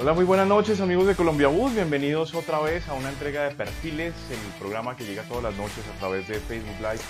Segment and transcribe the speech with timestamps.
[0.00, 3.54] Hola, muy buenas noches amigos de Colombia Bus, bienvenidos otra vez a una entrega de
[3.56, 7.02] perfiles, el programa que llega todas las noches a través de Facebook Live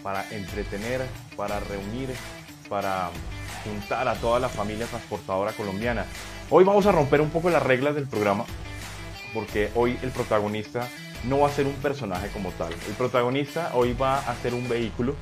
[0.00, 1.00] para entretener,
[1.36, 2.10] para reunir,
[2.68, 3.10] para
[3.64, 6.06] juntar a toda la familia transportadora colombiana.
[6.48, 8.44] Hoy vamos a romper un poco las reglas del programa
[9.34, 10.88] porque hoy el protagonista
[11.24, 12.72] no va a ser un personaje como tal.
[12.72, 15.16] El protagonista hoy va a ser un vehículo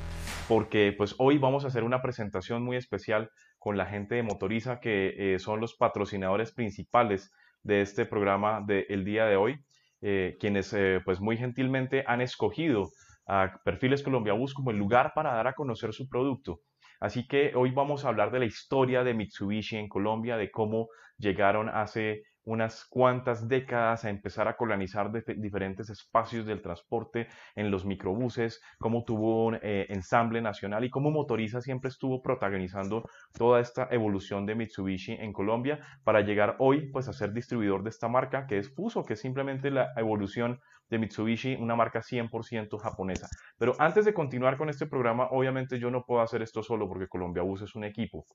[0.47, 3.31] porque pues hoy vamos a hacer una presentación muy especial
[3.65, 7.31] con la gente de Motoriza que eh, son los patrocinadores principales
[7.63, 9.57] de este programa del día de hoy,
[10.01, 12.91] eh, quienes eh, pues muy gentilmente han escogido
[13.25, 16.59] a Perfiles Colombia Bus como el lugar para dar a conocer su producto.
[16.99, 20.89] Así que hoy vamos a hablar de la historia de Mitsubishi en Colombia, de cómo
[21.17, 27.85] llegaron hace unas cuantas décadas a empezar a colonizar diferentes espacios del transporte en los
[27.85, 33.03] microbuses, cómo tuvo un eh, ensamble nacional y cómo Motoriza siempre estuvo protagonizando
[33.37, 37.89] toda esta evolución de Mitsubishi en Colombia para llegar hoy pues a ser distribuidor de
[37.89, 40.59] esta marca que es Fuso, que simplemente la evolución
[40.89, 43.27] de Mitsubishi, una marca 100% japonesa.
[43.57, 47.07] Pero antes de continuar con este programa, obviamente yo no puedo hacer esto solo porque
[47.07, 48.25] Colombia Bus es un equipo.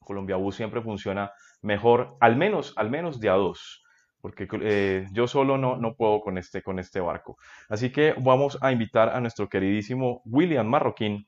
[0.00, 3.82] Colombia Bus siempre funciona mejor, al menos, al menos de a dos,
[4.20, 7.36] porque eh, yo solo no, no puedo con este, con este barco.
[7.68, 11.26] Así que vamos a invitar a nuestro queridísimo William Marroquín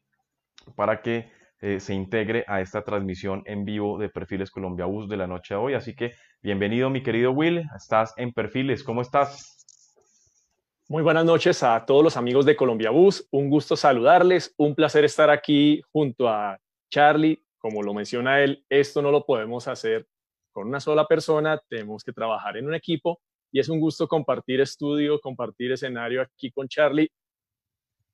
[0.76, 1.30] para que
[1.60, 5.54] eh, se integre a esta transmisión en vivo de Perfiles Colombia Bus de la noche
[5.54, 5.74] de hoy.
[5.74, 9.57] Así que bienvenido, mi querido Will, estás en Perfiles, ¿cómo estás?
[10.91, 13.28] Muy buenas noches a todos los amigos de Colombia Bus.
[13.31, 14.54] Un gusto saludarles.
[14.56, 16.59] Un placer estar aquí junto a
[16.91, 20.06] Charlie como lo menciona él, esto no lo podemos hacer
[20.50, 23.21] con una sola persona, tenemos que trabajar en un equipo
[23.53, 27.10] y es un gusto compartir estudio, compartir escenario aquí con Charlie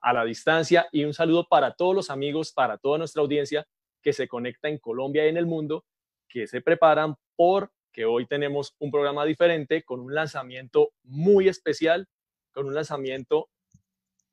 [0.01, 3.65] a la distancia y un saludo para todos los amigos, para toda nuestra audiencia
[4.03, 5.85] que se conecta en Colombia y en el mundo,
[6.29, 12.09] que se preparan porque hoy tenemos un programa diferente con un lanzamiento muy especial,
[12.55, 13.51] con un lanzamiento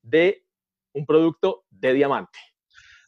[0.02, 0.46] de
[0.94, 2.40] un producto de diamante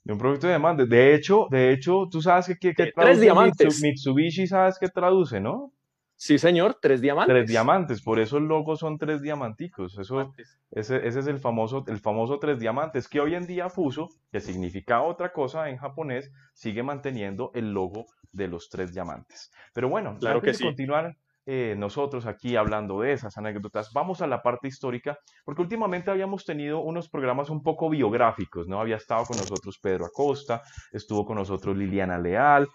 [0.04, 0.90] de un producto de diamantes.
[0.90, 3.82] De hecho, de hecho, tú sabes que, que, tres diamantes.
[3.82, 5.72] Mitsubishi, sabes que traduce, ¿no?
[6.16, 7.34] Sí, señor, tres diamantes.
[7.34, 9.98] Tres diamantes, por eso el logo son tres diamanticos.
[9.98, 10.34] Eso,
[10.72, 14.40] ese, ese, es el famoso, el famoso tres diamantes, que hoy en día Fuso, que
[14.40, 19.52] significa otra cosa en japonés, sigue manteniendo el logo de los tres diamantes.
[19.74, 20.64] Pero bueno, claro que sí.
[20.64, 26.10] continuar eh, nosotros aquí hablando de esas anécdotas, vamos a la parte histórica, porque últimamente
[26.10, 28.80] habíamos tenido unos programas un poco biográficos, ¿no?
[28.80, 30.62] Había estado con nosotros Pedro Acosta,
[30.92, 32.68] estuvo con nosotros Liliana Leal,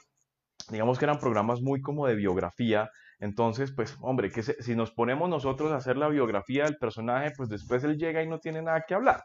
[0.70, 5.28] digamos que eran programas muy como de biografía, entonces, pues, hombre, que si nos ponemos
[5.28, 8.84] nosotros a hacer la biografía del personaje, pues después él llega y no tiene nada
[8.86, 9.24] que hablar.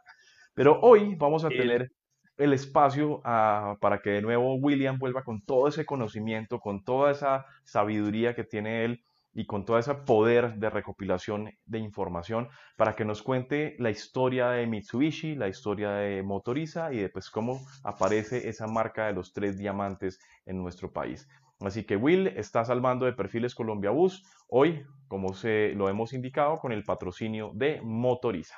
[0.55, 1.91] Pero hoy vamos a tener
[2.37, 7.11] el espacio ah, para que de nuevo William vuelva con todo ese conocimiento, con toda
[7.11, 9.03] esa sabiduría que tiene él
[9.33, 14.49] y con todo ese poder de recopilación de información para que nos cuente la historia
[14.49, 19.33] de Mitsubishi, la historia de Motoriza y de pues, cómo aparece esa marca de los
[19.33, 21.27] tres diamantes en nuestro país.
[21.59, 26.59] Así que Will está salvando de perfiles Colombia Bus hoy, como se lo hemos indicado,
[26.59, 28.57] con el patrocinio de Motoriza.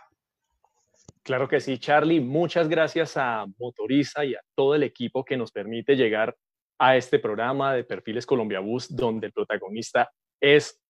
[1.23, 2.19] Claro que sí, Charlie.
[2.19, 6.35] Muchas gracias a Motoriza y a todo el equipo que nos permite llegar
[6.77, 10.09] a este programa de Perfiles Colombia Bus, donde el protagonista
[10.41, 10.81] es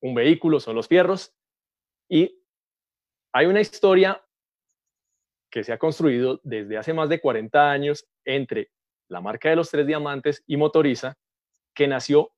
[0.00, 1.34] un vehículo, son los fierros,
[2.08, 2.42] y
[3.32, 4.22] hay una historia
[5.50, 8.70] que se ha construido desde hace más de 40 años entre
[9.08, 11.18] la marca de los tres diamantes y Motoriza,
[11.74, 12.32] que nació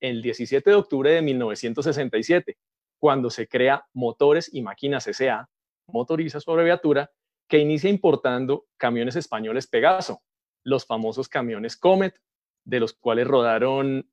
[0.00, 2.56] el 17 de octubre de 1967,
[2.98, 5.48] cuando se crea Motores y Máquinas S.A.,
[5.86, 7.10] Motoriza su abreviatura,
[7.48, 10.22] que inicia importando camiones españoles Pegaso,
[10.62, 12.20] los famosos camiones Comet,
[12.64, 14.08] de los cuales rodaron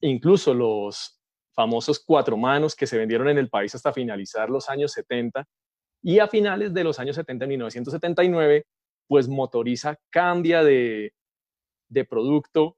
[0.00, 1.20] incluso los
[1.54, 5.46] famosos cuatro manos que se vendieron en el país hasta finalizar los años 70
[6.02, 8.66] y a finales de los años 70, 1979,
[9.08, 11.14] pues Motoriza cambia de,
[11.88, 12.76] de producto,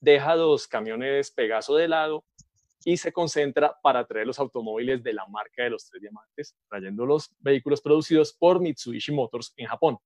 [0.00, 2.24] deja dos camiones Pegaso de lado
[2.84, 7.04] y se concentra para traer los automóviles de la marca de los tres diamantes, trayendo
[7.04, 9.98] los vehículos producidos por Mitsubishi Motors en Japón.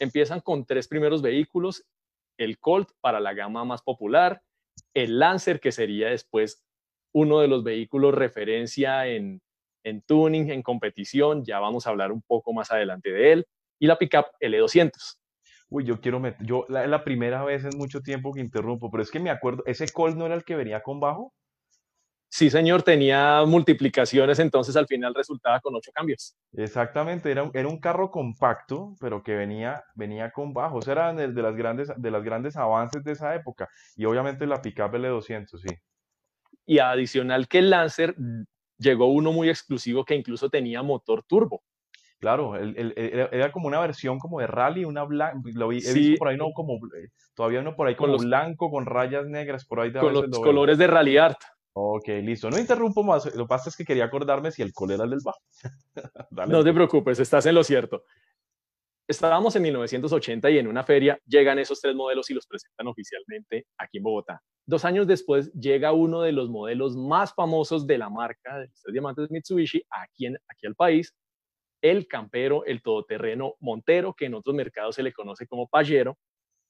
[0.00, 1.84] Empiezan con tres primeros vehículos,
[2.36, 4.40] el Colt para la gama más popular,
[4.94, 6.64] el Lancer, que sería después
[7.12, 9.40] uno de los vehículos referencia en,
[10.06, 13.46] tuning, en competición, ya vamos a hablar un poco más adelante de él,
[13.78, 15.18] y la pickup L200.
[15.68, 19.02] Uy, yo quiero meter, yo la, la primera vez en mucho tiempo que interrumpo, pero
[19.02, 21.32] es que me acuerdo, ese Colt no era el que venía con bajo.
[22.36, 26.36] Sí, señor, tenía multiplicaciones, entonces al final resultaba con ocho cambios.
[26.52, 30.88] Exactamente, era, era un carro compacto, pero que venía, venía con bajos.
[30.88, 33.68] Era de, de, las grandes, de las grandes avances de esa época.
[33.94, 35.76] Y obviamente la pickup L200, sí.
[36.66, 38.16] y adicional que el Lancer
[38.78, 41.62] llegó uno muy exclusivo que incluso tenía motor turbo.
[42.18, 46.28] Claro, era como una versión como de rally, una blanca, lo vi, he visto por
[46.28, 49.78] ahí no como, eh, todavía uno por ahí como los, blanco con rayas negras, por
[49.78, 51.36] ahí Con los colores de Rally Art.
[51.76, 52.50] Ok, listo.
[52.50, 53.26] No interrumpo más.
[53.34, 55.40] Lo que pasa es que quería acordarme si el color era el del bajo.
[56.48, 58.04] no te preocupes, estás en lo cierto.
[59.08, 63.66] Estábamos en 1980 y en una feria llegan esos tres modelos y los presentan oficialmente
[63.76, 64.40] aquí en Bogotá.
[64.66, 68.92] Dos años después llega uno de los modelos más famosos de la marca de los
[68.92, 71.12] diamantes Mitsubishi aquí, en, aquí al país,
[71.82, 76.16] el campero, el todoterreno Montero, que en otros mercados se le conoce como Pajero,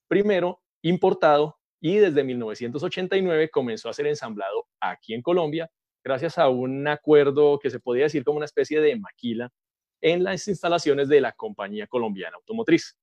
[0.08, 5.70] primero importado y desde 1989 comenzó a ser ensamblado aquí en Colombia
[6.02, 9.52] gracias a un acuerdo que se podía decir como una especie de maquila
[10.00, 12.96] en las instalaciones de la compañía colombiana automotriz.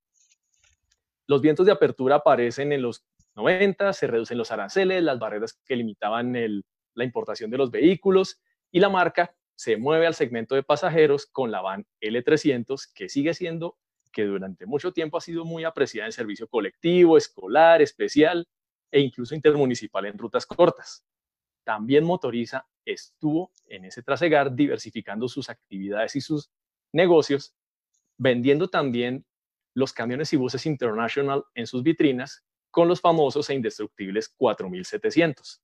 [1.28, 3.06] Los vientos de apertura aparecen en los
[3.36, 6.33] 90, se reducen los aranceles, las barreras que limitaban
[6.95, 8.42] la importación de los vehículos
[8.72, 13.36] y la marca se mueve al segmento de pasajeros con la van L300, que sigue
[13.36, 13.78] siendo,
[14.12, 18.48] que durante mucho tiempo ha sido muy apreciada en servicio colectivo, escolar, especial
[18.92, 21.06] e incluso intermunicipal en rutas cortas.
[21.64, 26.52] También Motoriza estuvo en ese trasegar diversificando sus actividades y sus
[26.92, 27.56] negocios,
[28.18, 29.26] vendiendo también
[29.74, 35.62] los camiones y buses International en sus vitrinas con los famosos e indestructibles 4700.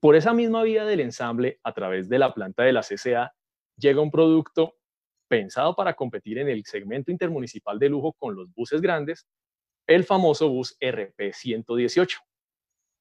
[0.00, 3.34] Por esa misma vía del ensamble, a través de la planta de la CCA,
[3.76, 4.76] llega un producto
[5.26, 9.26] pensado para competir en el segmento intermunicipal de lujo con los buses grandes,
[9.86, 12.18] el famoso bus RP118,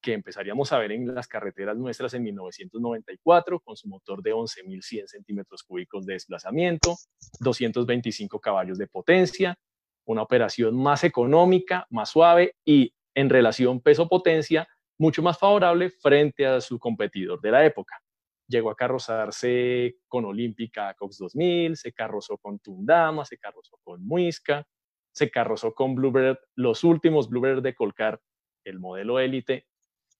[0.02, 5.08] que empezaríamos a ver en las carreteras nuestras en 1994, con su motor de 11.100
[5.08, 6.96] centímetros cúbicos de desplazamiento,
[7.40, 9.58] 225 caballos de potencia,
[10.06, 14.68] una operación más económica, más suave y en relación peso-potencia
[15.00, 18.00] mucho más favorable frente a su competidor de la época.
[18.48, 24.66] Llegó a carrozarse con Olímpica Cox 2000, se carrozó con Tundama, se carrozó con Muisca,
[25.12, 28.22] se carrozó con Bluebird, los últimos Bluebird de Colcar,
[28.64, 29.68] el modelo Elite,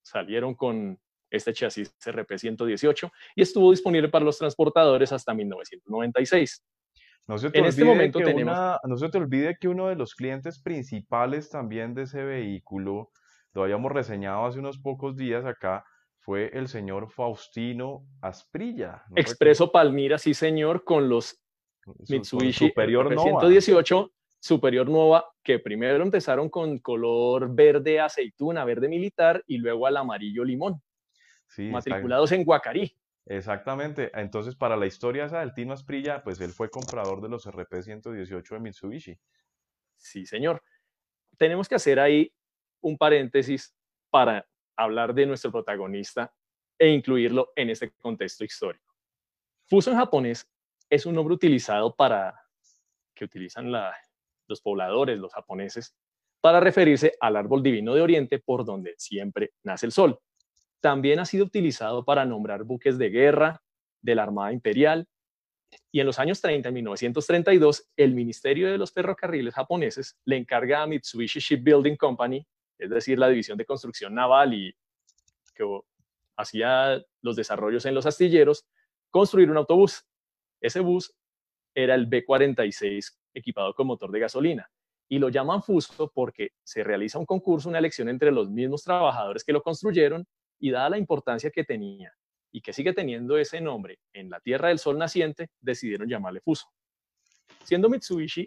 [0.08, 0.98] salieron con
[1.30, 6.64] este chasis RP118 y estuvo disponible para los transportadores hasta 1996.
[7.26, 8.78] No se, te en este momento tenemos...
[8.82, 13.10] no se te olvide que uno de los clientes principales también de ese vehículo
[13.52, 15.84] lo habíamos reseñado hace unos pocos días acá,
[16.20, 19.04] fue el señor Faustino Asprilla.
[19.16, 21.42] Expreso Palmira, sí señor, con los
[22.08, 29.58] Mitsubishi Superior 118 Superior Nova, que primero empezaron con color verde aceituna, verde militar, y
[29.58, 30.80] luego al amarillo limón,
[31.56, 32.96] matriculados en Guacarí.
[33.26, 34.10] Exactamente.
[34.14, 37.82] Entonces, para la historia esa del Tino Asprilla, pues él fue comprador de los RP
[37.82, 39.18] 118 de Mitsubishi.
[39.96, 40.62] Sí, señor.
[41.36, 42.32] Tenemos que hacer ahí
[42.80, 43.74] un paréntesis
[44.10, 46.32] para hablar de nuestro protagonista
[46.78, 48.94] e incluirlo en este contexto histórico.
[49.66, 50.48] Fuso en japonés
[50.88, 52.40] es un nombre utilizado para
[53.14, 53.70] que utilizan
[54.48, 55.94] los pobladores, los japoneses,
[56.40, 60.18] para referirse al árbol divino de Oriente por donde siempre nace el sol.
[60.80, 63.62] También ha sido utilizado para nombrar buques de guerra
[64.00, 65.06] de la Armada Imperial
[65.90, 70.82] y en los años 30, en 1932, el Ministerio de los Ferrocarriles japoneses le encarga
[70.82, 72.46] a Mitsubishi Shipbuilding Company
[72.78, 74.74] es decir, la división de construcción naval y
[75.54, 75.64] que
[76.36, 78.66] hacía los desarrollos en los astilleros,
[79.10, 80.06] construir un autobús.
[80.60, 81.12] Ese bus
[81.74, 84.70] era el B46 equipado con motor de gasolina
[85.08, 89.42] y lo llaman Fuso porque se realiza un concurso, una elección entre los mismos trabajadores
[89.42, 90.26] que lo construyeron
[90.58, 92.12] y dada la importancia que tenía
[92.52, 96.66] y que sigue teniendo ese nombre en la Tierra del Sol naciente, decidieron llamarle Fuso.
[97.64, 98.46] Siendo Mitsubishi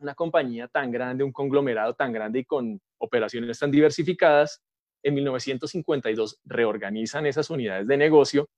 [0.00, 4.62] una compañía tan grande, un conglomerado tan grande y con operaciones tan diversificadas,
[5.02, 8.48] en 1952 reorganizan esas unidades de negocio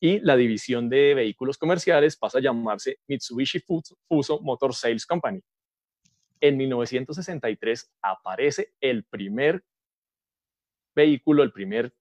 [0.00, 5.40] y la división de vehículos comerciales pasa a llamarse Mitsubishi Fuso Motor Sales Company.
[6.40, 9.64] En 1963 aparece el primer
[10.94, 11.94] vehículo, el primer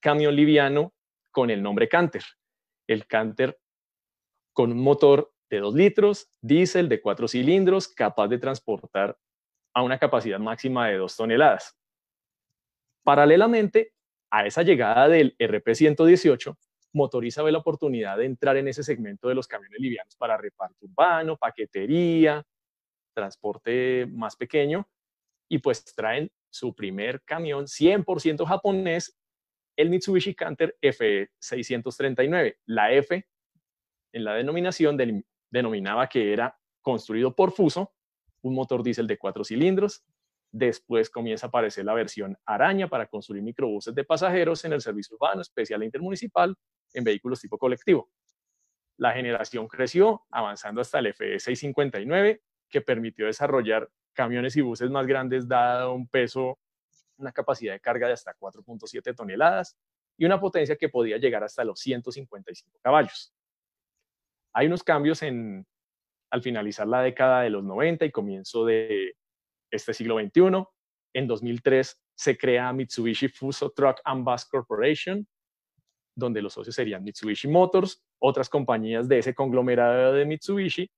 [0.00, 0.94] camión liviano
[1.32, 2.22] con el nombre Canter.
[2.86, 3.58] El Canter
[4.52, 9.18] con un motor de 2 litros, diésel de 4 cilindros, capaz de transportar
[9.74, 11.76] a una capacidad máxima de 2 toneladas.
[13.04, 13.92] Paralelamente
[14.30, 16.56] a esa llegada del RP-118,
[16.96, 20.86] Motoriza ve la oportunidad de entrar en ese segmento de los camiones livianos para reparto
[20.86, 22.42] urbano, paquetería,
[23.12, 24.88] transporte más pequeño,
[25.48, 29.14] y pues traen su primer camión 100% japonés,
[29.76, 32.56] el Mitsubishi Canter F639.
[32.64, 33.26] La F
[34.12, 34.96] en la denominación
[35.50, 37.92] denominaba que era construido por Fuso,
[38.40, 40.02] un motor diésel de cuatro cilindros,
[40.52, 45.16] Después comienza a aparecer la versión Araña para construir microbuses de pasajeros en el servicio
[45.16, 46.56] urbano especial e intermunicipal
[46.96, 48.10] en vehículos tipo colectivo.
[48.98, 55.06] La generación creció, avanzando hasta el FE 659, que permitió desarrollar camiones y buses más
[55.06, 56.58] grandes, dado un peso,
[57.18, 59.76] una capacidad de carga de hasta 4.7 toneladas
[60.16, 63.34] y una potencia que podía llegar hasta los 155 caballos.
[64.54, 65.66] Hay unos cambios en,
[66.30, 69.16] al finalizar la década de los 90 y comienzo de
[69.70, 70.64] este siglo XXI.
[71.12, 75.26] En 2003 se crea Mitsubishi Fuso Truck and Bus Corporation,
[76.16, 80.90] donde los socios serían Mitsubishi Motors, otras compañías de ese conglomerado de Mitsubishi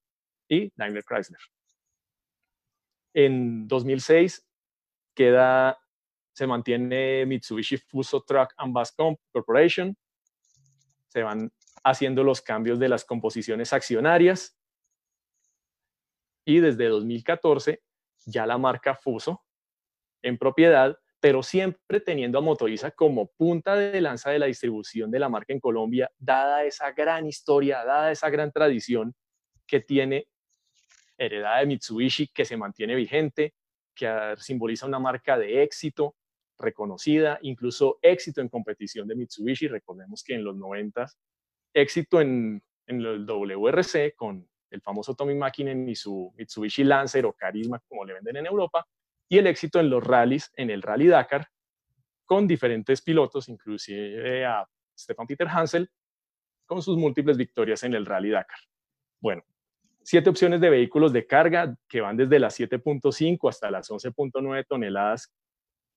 [0.48, 1.40] y Daimler Chrysler.
[3.12, 4.46] En 2006
[5.14, 5.76] queda,
[6.32, 8.92] se mantiene Mitsubishi Fuso Truck and Bus
[9.32, 9.96] Corporation.
[11.08, 14.56] Se van haciendo los cambios de las composiciones accionarias.
[16.44, 17.82] Y desde 2014
[18.24, 19.42] ya la marca Fuso
[20.22, 25.18] en propiedad pero siempre teniendo a Motoriza como punta de lanza de la distribución de
[25.18, 29.14] la marca en Colombia, dada esa gran historia, dada esa gran tradición
[29.66, 30.28] que tiene
[31.16, 33.54] heredada de Mitsubishi, que se mantiene vigente,
[33.94, 36.14] que simboliza una marca de éxito
[36.56, 39.66] reconocida, incluso éxito en competición de Mitsubishi.
[39.66, 41.06] Recordemos que en los 90
[41.74, 47.32] éxito en, en el WRC con el famoso Tommy Mäkinen y su Mitsubishi Lancer o
[47.32, 48.86] Carisma, como le venden en Europa,
[49.28, 51.48] y el éxito en los rallies, en el Rally Dakar,
[52.24, 54.66] con diferentes pilotos, inclusive a
[54.96, 55.90] Stefan Peter Hansel,
[56.66, 58.58] con sus múltiples victorias en el Rally Dakar.
[59.20, 59.42] Bueno,
[60.02, 65.32] siete opciones de vehículos de carga que van desde las 7.5 hasta las 11.9 toneladas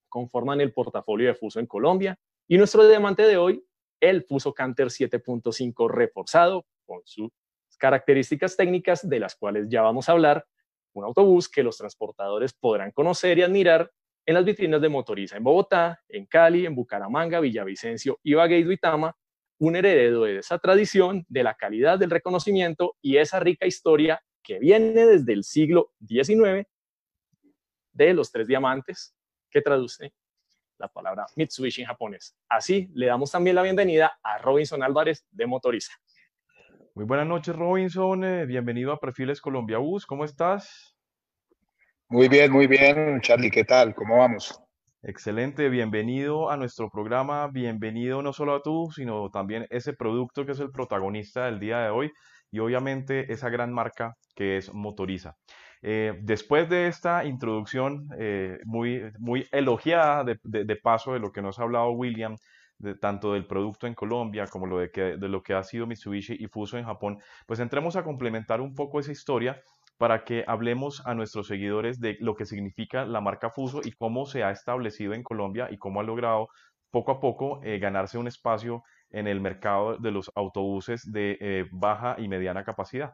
[0.10, 2.18] conforman el portafolio de Fuso en Colombia.
[2.48, 3.64] Y nuestro diamante de hoy,
[4.02, 7.32] el Fuso Canter 7.5 reforzado con sus
[7.78, 10.46] características técnicas de las cuales ya vamos a hablar,
[10.94, 13.92] un autobús que los transportadores podrán conocer y admirar
[14.26, 19.16] en las vitrinas de Motoriza en Bogotá, en Cali, en Bucaramanga, Villavicencio, Ibagué y Duitama,
[19.60, 24.60] un heredero de esa tradición, de la calidad del reconocimiento y esa rica historia que
[24.60, 26.68] viene desde el siglo XIX
[27.94, 29.16] de los tres diamantes,
[29.50, 30.14] que traduce
[30.78, 32.36] la palabra Mitsubishi en japonés.
[32.50, 35.94] Así le damos también la bienvenida a Robinson Álvarez de Motoriza.
[36.94, 38.22] Muy buenas noches, Robinson.
[38.26, 40.06] Eh, bienvenido a Perfiles Colombia Bus.
[40.06, 40.94] ¿Cómo estás?
[42.10, 43.50] Muy bien, muy bien, Charlie.
[43.50, 43.96] ¿Qué tal?
[43.96, 44.62] ¿Cómo vamos?
[45.02, 47.48] Excelente, bienvenido a nuestro programa.
[47.48, 51.80] Bienvenido no solo a tú, sino también ese producto que es el protagonista del día
[51.80, 52.12] de hoy
[52.52, 55.38] y obviamente esa gran marca que es Motoriza.
[55.82, 61.42] Eh, después de esta introducción eh, muy, muy elogiada de, de, paso de lo que
[61.42, 62.36] nos ha hablado William
[63.00, 66.36] tanto del producto en Colombia como lo de, que, de lo que ha sido Mitsubishi
[66.40, 69.62] y Fuso en Japón, pues entremos a complementar un poco esa historia
[69.98, 74.26] para que hablemos a nuestros seguidores de lo que significa la marca Fuso y cómo
[74.26, 76.50] se ha establecido en Colombia y cómo ha logrado
[76.90, 81.66] poco a poco eh, ganarse un espacio en el mercado de los autobuses de eh,
[81.72, 83.14] baja y mediana capacidad.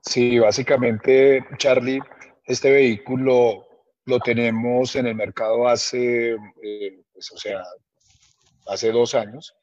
[0.00, 2.00] Sí, básicamente, Charlie,
[2.44, 3.66] este vehículo
[4.04, 7.62] lo tenemos en el mercado hace, eh, pues, o sea,
[8.66, 9.54] hace dos años.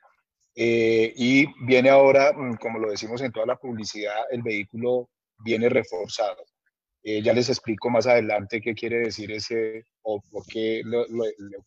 [0.55, 5.69] Eh, y viene ahora, mm, como lo decimos en toda la publicidad, el vehículo viene
[5.69, 6.43] reforzado.
[7.03, 11.05] Eh, ya les explico más adelante qué quiere decir ese o por qué lo,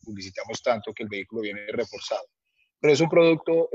[0.03, 2.27] publicitamos tanto que el vehículo viene reforzado.
[2.79, 3.69] Pero es un producto,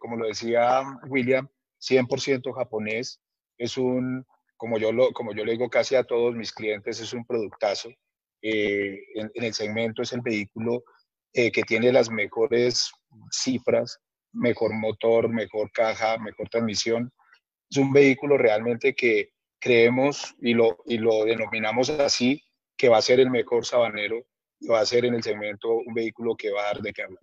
[0.00, 1.48] como lo decía William,
[1.80, 3.20] 100% japonés.
[3.56, 7.12] Es un, como yo, lo, como yo le digo casi a todos mis clientes, es
[7.12, 7.90] un productazo.
[8.40, 10.84] Eh, en, el segmento es el vehículo
[11.32, 12.90] eh, que tiene las mejores
[13.30, 14.00] cifras,
[14.32, 17.12] mejor motor, mejor caja, mejor transmisión.
[17.70, 19.30] Es un vehículo realmente que
[19.60, 22.42] creemos y lo, y lo denominamos así,
[22.76, 24.24] que va a ser el mejor sabanero
[24.60, 27.02] y va a ser en el segmento un vehículo que va a dar de qué
[27.02, 27.22] hablar.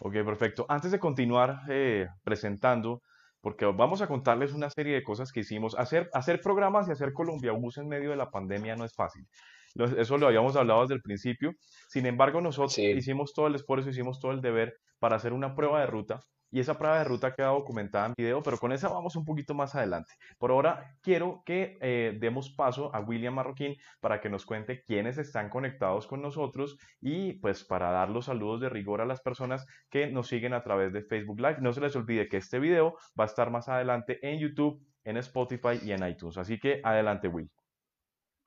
[0.00, 0.66] Ok, perfecto.
[0.68, 3.02] Antes de continuar eh, presentando,
[3.40, 5.74] porque vamos a contarles una serie de cosas que hicimos.
[5.76, 9.26] Hacer, hacer programas y hacer Colombia Bus en medio de la pandemia no es fácil.
[9.74, 11.52] Eso lo habíamos hablado desde el principio.
[11.88, 15.80] Sin embargo, nosotros hicimos todo el esfuerzo, hicimos todo el deber para hacer una prueba
[15.80, 16.20] de ruta
[16.50, 19.54] y esa prueba de ruta queda documentada en video, pero con esa vamos un poquito
[19.54, 20.14] más adelante.
[20.38, 25.18] Por ahora quiero que eh, demos paso a William Marroquín para que nos cuente quiénes
[25.18, 29.66] están conectados con nosotros y pues para dar los saludos de rigor a las personas
[29.90, 31.58] que nos siguen a través de Facebook Live.
[31.60, 35.16] No se les olvide que este video va a estar más adelante en YouTube, en
[35.18, 36.38] Spotify y en iTunes.
[36.38, 37.57] Así que adelante, Will.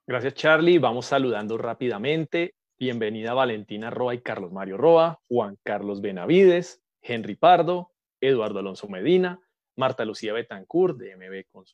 [0.04, 0.78] Gracias, Charlie.
[0.78, 2.56] Vamos saludando rápidamente.
[2.76, 9.40] Bienvenida Valentina Roa y Carlos Mario Roa, Juan Carlos Benavides, Henry Pardo, Eduardo Alonso Medina,
[9.76, 11.64] Marta Lucía Betancourt de MB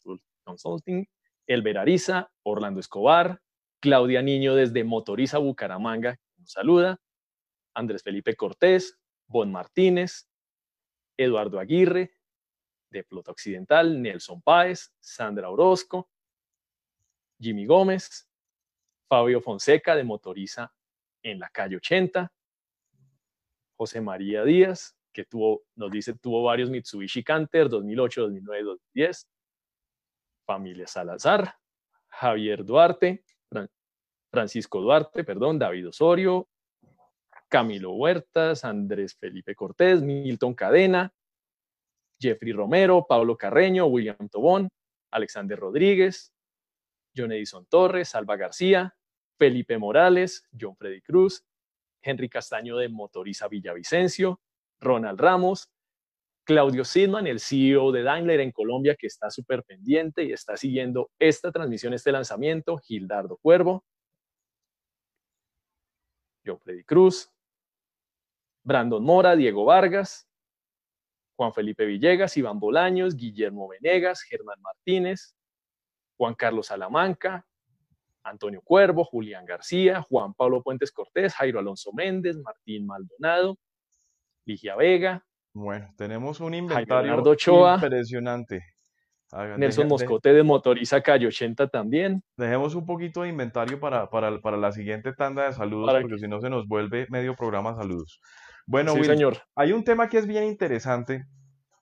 [0.44, 1.06] Consulting,
[1.47, 3.40] Elber Ariza, Orlando Escobar,
[3.80, 7.00] Claudia Niño desde Motoriza Bucaramanga, nos saluda,
[7.75, 10.29] Andrés Felipe Cortés, Bon Martínez,
[11.16, 12.12] Eduardo Aguirre,
[12.90, 16.11] de Flota Occidental, Nelson Páez, Sandra Orozco,
[17.40, 18.29] Jimmy Gómez,
[19.09, 20.72] Fabio Fonseca de Motoriza
[21.22, 22.33] en la calle 80,
[23.77, 29.29] José María Díaz, que tuvo, nos dice, tuvo varios Mitsubishi Canter 2008, 2009, 2010,
[30.46, 31.55] Familia Salazar,
[32.09, 33.24] Javier Duarte,
[34.31, 36.48] Francisco Duarte, perdón, David Osorio,
[37.48, 41.12] Camilo Huertas, Andrés Felipe Cortés, Milton Cadena,
[42.20, 44.68] Jeffrey Romero, Pablo Carreño, William Tobón,
[45.11, 46.35] Alexander Rodríguez,
[47.18, 48.94] John Edison Torres, Salva García,
[49.37, 51.44] Felipe Morales, John Freddy Cruz,
[52.02, 54.40] Henry Castaño de Motoriza Villavicencio,
[54.81, 55.70] Ronald Ramos,
[56.44, 61.11] Claudio Sidman, el CEO de Daimler en Colombia, que está súper pendiente y está siguiendo
[61.18, 63.85] esta transmisión, este lanzamiento, Gildardo Cuervo,
[66.46, 67.31] John Freddy Cruz,
[68.64, 70.28] Brandon Mora, Diego Vargas,
[71.37, 75.37] Juan Felipe Villegas, Iván Bolaños, Guillermo Venegas, Germán Martínez,
[76.18, 77.46] Juan Carlos Salamanca,
[78.24, 83.57] Antonio Cuervo, Julián García, Juan Pablo Puentes Cortés, Jairo Alonso Méndez, Martín Maldonado,
[84.44, 85.24] Ligia Vega.
[85.54, 88.62] Bueno, tenemos un inventario impresionante.
[89.59, 92.22] Nelson Moscote de Motoriza Calle 80 también.
[92.37, 96.28] Dejemos un poquito de inventario para, para, para la siguiente tanda de saludos, porque si
[96.28, 98.20] no se nos vuelve medio programa saludos.
[98.66, 99.38] Bueno, señor.
[99.54, 101.26] hay un tema que es bien interesante,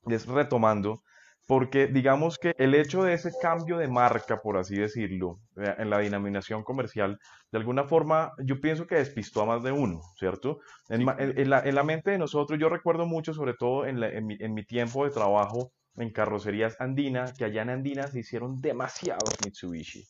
[0.07, 1.03] y es retomando,
[1.47, 5.91] porque digamos que el hecho de ese cambio de marca, por así decirlo, eh, en
[5.91, 7.19] la denominación comercial,
[7.53, 10.59] de alguna forma yo pienso que despistó a más de uno, ¿cierto?
[10.89, 15.73] En, la, mente de nosotros, yo recuerdo mucho, sobre todo en, mi, tiempo de trabajo
[15.97, 20.05] en carrocerías Andina, que allá en Andina se hicieron demasiados Mitsubishi.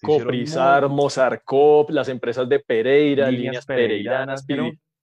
[0.00, 4.46] Coprizar, Mozarcop, las empresas de Pereira, líneas, pereiranas,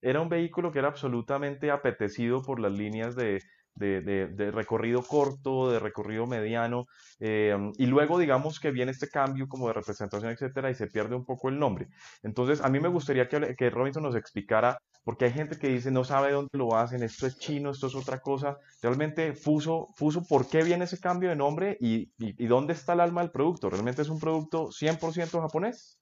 [0.01, 3.41] era un vehículo que era absolutamente apetecido por las líneas de,
[3.75, 6.87] de, recorrido corto, de recorrido mediano,
[7.19, 11.15] eh, y luego digamos que viene este cambio como de representación, etcétera, y se pierde
[11.15, 11.87] un poco el nombre.
[12.23, 15.91] Entonces, a mí me gustaría que, que Robinson nos explicara, porque hay gente que dice
[15.91, 18.57] no sabe dónde lo hacen, esto es chino, esto es otra cosa.
[18.81, 23.01] Realmente, Fuso, Fuso ¿por qué viene ese cambio de nombre y, y, dónde está el
[23.01, 23.69] alma del producto?
[23.69, 25.99] ¿Realmente es un producto 100% japonés?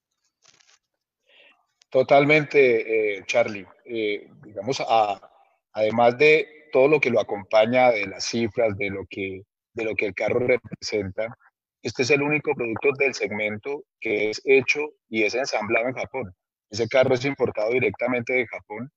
[1.90, 3.66] Totalmente, eh, Charlie.
[3.84, 4.82] Eh, digamos,
[5.72, 9.42] además de todo lo que lo acompaña, de las cifras, de lo, que,
[9.74, 11.32] de lo que el carro representa,
[11.82, 16.34] este es el único producto del segmento que es hecho y es ensamblado en Japón.
[16.68, 18.90] Ese carro es importado directamente de Japón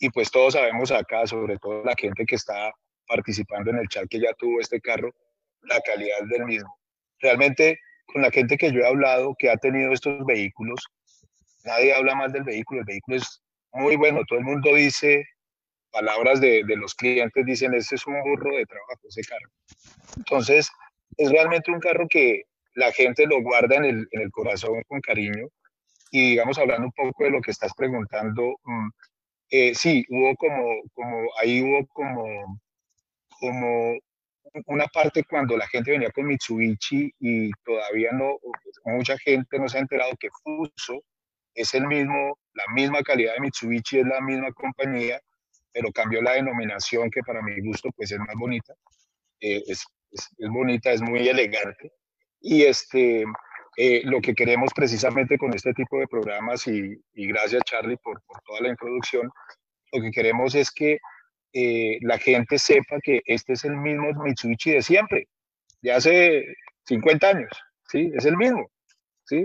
[0.00, 2.72] y pues todos sabemos acá, sobre todo la gente que está
[3.06, 5.14] participando en el chat que ya tuvo este carro,
[5.62, 6.76] la calidad del mismo.
[7.20, 10.80] Realmente con la gente que yo he hablado que ha tenido estos vehículos,
[11.62, 15.24] nadie habla más del vehículo, el vehículo es muy bueno, todo el mundo dice,
[15.94, 19.48] palabras de, los clientes dicen, este es un burro de trabajo, ese carro.
[20.16, 20.70] Entonces,
[21.16, 22.42] es realmente un carro que
[22.74, 25.46] la gente lo guarda en el, en el corazón con cariño.
[26.10, 28.88] Y digamos, hablando un poco de lo que estás preguntando, mm,
[29.50, 32.60] eh, sí, hubo como, como, ahí hubo como,
[33.38, 33.98] como
[34.66, 38.38] una parte cuando la gente venía con Mitsubishi y todavía no,
[38.84, 41.02] mucha gente no se ha enterado que Fuso
[41.54, 45.20] es el mismo, la misma calidad de Mitsubishi, es la misma compañía,
[45.74, 48.72] pero cambió la denominación que para mi gusto pues es más bonita,
[49.40, 51.92] eh, es, es, bonita, es muy elegante.
[52.40, 53.24] Y este,
[53.76, 58.40] eh, lo que queremos precisamente con este tipo de programas, y, gracias Charlie por, por,
[58.42, 59.28] toda la introducción,
[59.92, 60.98] lo que queremos es que
[61.52, 65.28] eh, la gente sepa que este es el mismo Mitsubishi de siempre,
[65.82, 66.44] de hace
[66.84, 67.50] 50 años,
[67.88, 68.12] ¿sí?
[68.14, 68.70] Es el mismo,
[69.24, 69.44] ¿sí?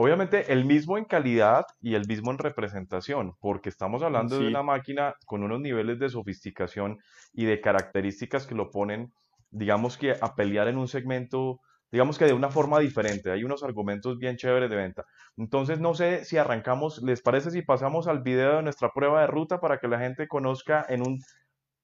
[0.00, 4.62] Obviamente el mismo en calidad y el mismo en representación, porque estamos hablando de una
[4.62, 6.98] máquina con unos niveles de sofisticación
[7.32, 9.12] y de características que lo ponen,
[9.50, 11.58] digamos que a pelear en un segmento,
[11.90, 13.32] digamos que de una forma diferente.
[13.32, 15.04] Hay unos argumentos bien chéveres de venta.
[15.36, 19.26] Entonces, no sé si arrancamos, ¿les parece si pasamos al video de nuestra prueba de
[19.26, 21.18] ruta para que la gente conozca en un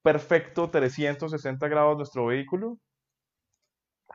[0.01, 2.77] perfecto 360 grados nuestro vehículo?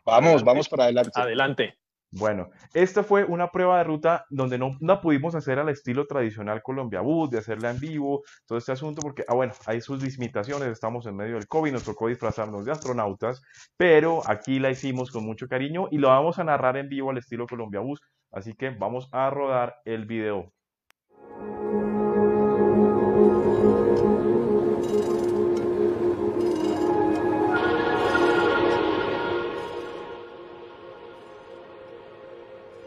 [0.07, 1.11] Vamos, vamos para adelante.
[1.17, 1.80] Adelante.
[2.13, 6.61] Bueno, esta fue una prueba de ruta donde no la pudimos hacer al estilo tradicional
[6.61, 10.69] Colombia Bus, de hacerla en vivo, todo este asunto, porque, ah, bueno, hay sus limitaciones,
[10.69, 13.41] estamos en medio del COVID, nos tocó disfrazarnos de astronautas,
[13.77, 17.19] pero aquí la hicimos con mucho cariño y lo vamos a narrar en vivo al
[17.19, 18.01] estilo Colombia Bus,
[18.33, 20.53] así que vamos a rodar el video.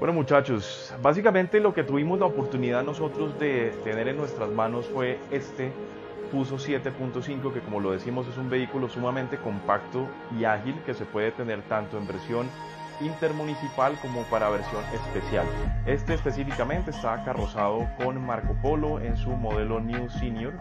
[0.03, 5.17] Bueno, muchachos, básicamente lo que tuvimos la oportunidad nosotros de tener en nuestras manos fue
[5.31, 5.71] este
[6.29, 11.05] Fuso 7.5 que como lo decimos es un vehículo sumamente compacto y ágil que se
[11.05, 12.49] puede tener tanto en versión
[12.99, 15.45] intermunicipal como para versión especial.
[15.85, 20.51] Este específicamente está carrozado con Marco Polo en su modelo New Senior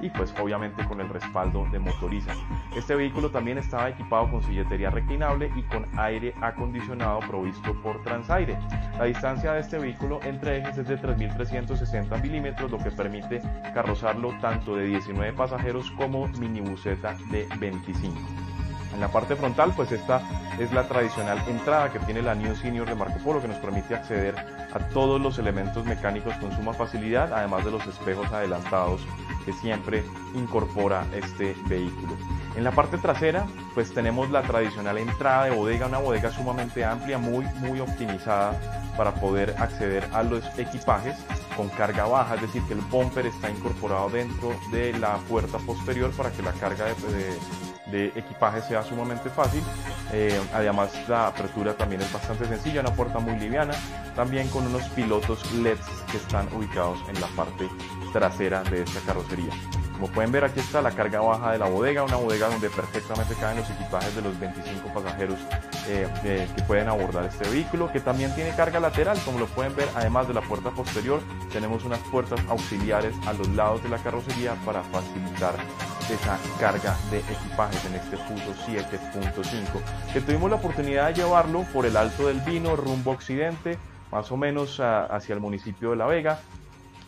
[0.00, 2.32] y pues obviamente con el respaldo de motoriza.
[2.76, 8.58] Este vehículo también estaba equipado con silletería reclinable y con aire acondicionado provisto por Transaire.
[8.98, 13.40] La distancia de este vehículo entre ejes es de 3.360 milímetros, lo que permite
[13.74, 18.55] carrozarlo tanto de 19 pasajeros como minibuseta de 25.
[18.96, 20.22] En la parte frontal, pues esta
[20.58, 23.94] es la tradicional entrada que tiene la New Senior de Marco Polo que nos permite
[23.94, 24.34] acceder
[24.72, 29.02] a todos los elementos mecánicos con suma facilidad, además de los espejos adelantados
[29.44, 30.02] que siempre
[30.34, 32.16] incorpora este vehículo.
[32.56, 37.18] En la parte trasera, pues tenemos la tradicional entrada de bodega, una bodega sumamente amplia,
[37.18, 38.58] muy, muy optimizada
[38.96, 41.14] para poder acceder a los equipajes
[41.54, 46.10] con carga baja, es decir, que el bumper está incorporado dentro de la puerta posterior
[46.12, 47.38] para que la carga de, de
[47.90, 49.62] de equipaje sea sumamente fácil.
[50.12, 53.74] Eh, además la apertura también es bastante sencilla, una puerta muy liviana,
[54.14, 57.68] también con unos pilotos LEDs que están ubicados en la parte
[58.12, 59.52] trasera de esta carrocería.
[59.92, 63.34] Como pueden ver aquí está la carga baja de la bodega, una bodega donde perfectamente
[63.34, 65.38] caben los equipajes de los 25 pasajeros
[65.88, 66.06] eh,
[66.54, 70.28] que pueden abordar este vehículo, que también tiene carga lateral, como lo pueden ver, además
[70.28, 74.82] de la puerta posterior, tenemos unas puertas auxiliares a los lados de la carrocería para
[74.82, 75.54] facilitar
[76.10, 81.86] esa carga de equipajes en este Fuso 7.5, que tuvimos la oportunidad de llevarlo por
[81.86, 83.78] el Alto del Vino, rumbo occidente,
[84.12, 86.38] más o menos hacia el municipio de La Vega.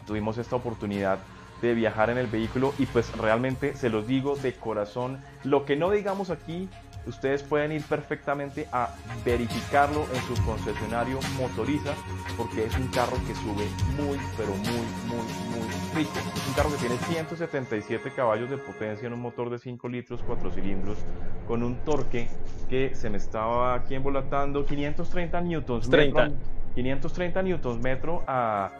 [0.06, 1.18] Tuvimos esta oportunidad
[1.62, 5.76] de viajar en el vehículo y pues realmente se los digo de corazón, lo que
[5.76, 6.68] no digamos aquí,
[7.08, 8.90] ustedes pueden ir perfectamente a
[9.24, 11.94] verificarlo en su concesionario motoriza
[12.36, 13.66] porque es un carro que sube
[13.96, 16.12] muy pero muy muy muy rico.
[16.36, 20.22] Es un carro que tiene 177 caballos de potencia en un motor de 5 litros,
[20.26, 20.98] 4 cilindros
[21.46, 22.28] con un torque
[22.68, 26.30] que se me estaba aquí embolatando 530 newtons 30.
[26.74, 28.70] 530 newtons metro a,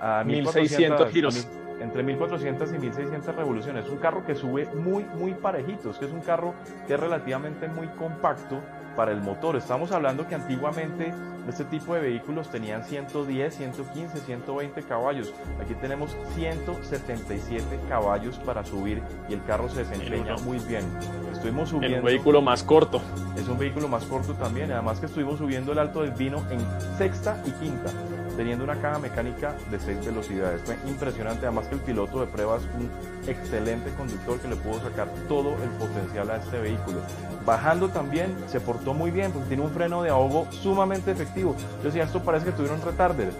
[0.00, 1.48] a 1600 giros
[1.80, 3.84] entre 1400 y 1600 revoluciones.
[3.84, 5.90] Es un carro que sube muy, muy parejito.
[5.90, 6.54] Es que es un carro
[6.86, 8.60] que es relativamente muy compacto
[8.96, 9.56] para el motor.
[9.56, 11.14] Estamos hablando que antiguamente
[11.48, 15.32] este tipo de vehículos tenían 110, 115, 120 caballos.
[15.62, 20.84] Aquí tenemos 177 caballos para subir y el carro se desempeña muy bien.
[21.32, 21.98] Estuvimos subiendo.
[21.98, 23.00] Es un vehículo más corto.
[23.36, 24.72] Es un vehículo más corto también.
[24.72, 26.58] Además que estuvimos subiendo el alto del vino en
[26.98, 27.92] sexta y quinta
[28.38, 30.62] teniendo una caja mecánica de 6 velocidades.
[30.62, 32.88] Fue impresionante, además que el piloto de pruebas, un
[33.28, 37.00] excelente conductor que le pudo sacar todo el potencial a este vehículo.
[37.44, 41.56] Bajando también se portó muy bien porque tiene un freno de ahogo sumamente efectivo.
[41.78, 43.32] Yo decía, esto parece que tuviera un retarder.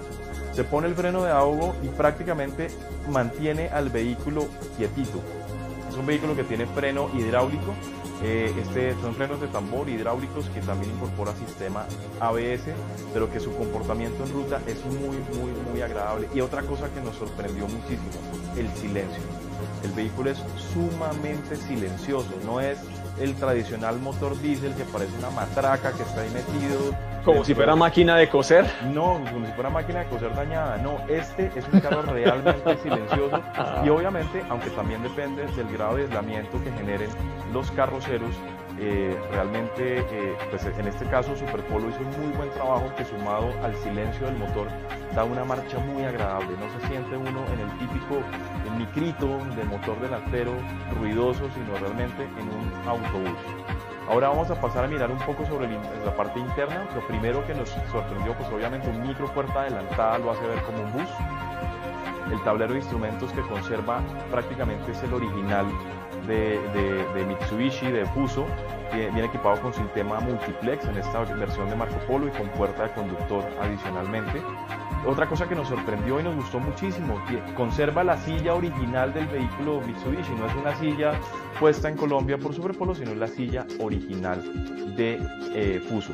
[0.53, 2.67] Se pone el freno de ahogo y prácticamente
[3.09, 5.21] mantiene al vehículo quietito.
[5.89, 7.75] Es un vehículo que tiene freno hidráulico
[8.23, 11.87] eh, este, son frenos de tambor hidráulicos que también incorpora sistema
[12.19, 12.75] ABS,
[13.13, 16.29] pero que su comportamiento en ruta es muy, muy, muy agradable.
[16.35, 18.11] Y otra cosa que nos sorprendió muchísimo,
[18.57, 19.23] el silencio.
[19.85, 20.39] El vehículo es
[20.73, 22.79] sumamente silencioso, no es
[23.21, 26.95] el tradicional motor diésel que parece una matraca que está ahí metido.
[27.25, 28.65] Como si fuera máquina de coser.
[28.93, 30.79] No, como si fuera máquina de coser dañada.
[30.79, 33.43] No, este es un carro realmente silencioso
[33.85, 37.11] y obviamente, aunque también depende del grado de aislamiento que generen
[37.53, 38.35] los carroceros,
[38.81, 43.53] eh, realmente, eh, pues en este caso Superpolo hizo un muy buen trabajo que sumado
[43.63, 44.69] al silencio del motor
[45.15, 46.57] da una marcha muy agradable.
[46.59, 48.23] No se siente uno en el típico
[48.79, 50.53] micrito de motor delantero
[50.99, 53.39] ruidoso, sino realmente en un autobús.
[54.09, 56.87] Ahora vamos a pasar a mirar un poco sobre la parte interna.
[56.95, 60.83] Lo primero que nos sorprendió, pues obviamente un micro puerta adelantada lo hace ver como
[60.83, 61.11] un bus.
[62.33, 65.67] El tablero de instrumentos que conserva prácticamente es el original
[66.29, 68.47] de, Mitsubishi, de Fuso,
[68.93, 72.91] viene equipado con sistema multiplex en esta versión de Marco Polo y con puerta de
[72.93, 74.43] conductor adicionalmente.
[75.07, 79.27] Otra cosa que nos sorprendió y nos gustó muchísimo, que conserva la silla original del
[79.27, 81.13] vehículo Mitsubishi, no es una silla
[81.59, 84.43] puesta en Colombia por Superpolo, sino es la silla original
[84.97, 85.21] de
[85.55, 86.13] eh, Fuso.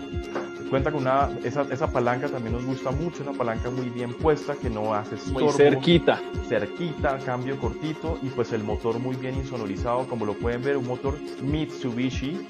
[0.70, 4.54] Cuenta con una, esa, esa, palanca también nos gusta mucho, una palanca muy bien puesta
[4.54, 5.40] que no hace estorbo.
[5.40, 6.20] Muy cerquita.
[6.48, 10.86] Cerquita, cambio cortito y pues el motor muy bien insonorizado, como lo pueden ver, un
[10.86, 12.48] motor Mitsubishi.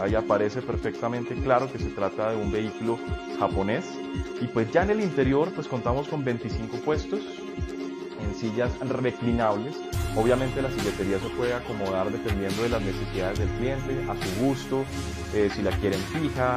[0.00, 2.98] Ahí aparece perfectamente claro que se trata de un vehículo
[3.38, 3.84] japonés.
[4.40, 7.20] Y pues ya en el interior pues contamos con 25 puestos
[8.22, 9.76] en sillas reclinables.
[10.16, 14.84] Obviamente la silletería se puede acomodar dependiendo de las necesidades del cliente, a su gusto,
[15.34, 16.56] eh, si la quieren fija,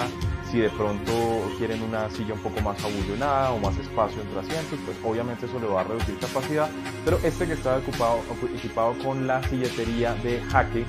[0.52, 1.12] si de pronto
[1.58, 5.60] quieren una silla un poco más abullonada o más espacio entre asientos, pues obviamente eso
[5.60, 6.70] le va a reducir capacidad.
[7.04, 8.20] Pero este que está equipado,
[8.56, 10.86] equipado con la silletería de jaque,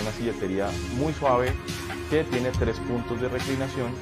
[0.00, 1.52] una silletería muy suave
[2.10, 3.92] que tiene tres puntos de reclinación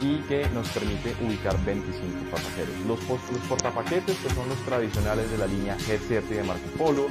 [0.00, 2.74] y que nos permite ubicar 25 pasajeros.
[2.86, 7.06] Los, los portapaquetes que son los tradicionales de la línea G7 de Marco Polo,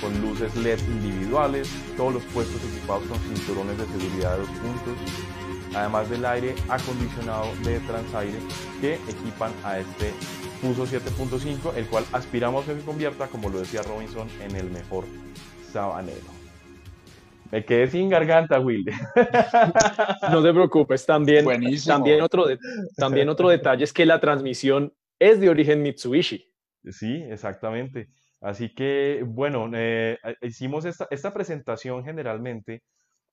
[0.00, 4.94] con luces LED individuales, todos los puestos equipados con cinturones de seguridad de dos puntos,
[5.74, 8.38] además del aire acondicionado de Transaire
[8.80, 10.12] que equipan a este
[10.60, 15.04] Fuso 7.5, el cual aspiramos que se convierta, como lo decía Robinson, en el mejor
[15.72, 16.41] sabanero.
[17.52, 18.86] Me quedé sin garganta, Will.
[20.30, 21.44] No te preocupes, también,
[21.84, 22.46] también, otro,
[22.96, 26.50] también otro detalle es que la transmisión es de origen Mitsubishi.
[26.90, 28.08] Sí, exactamente.
[28.40, 32.82] Así que, bueno, eh, hicimos esta, esta presentación generalmente,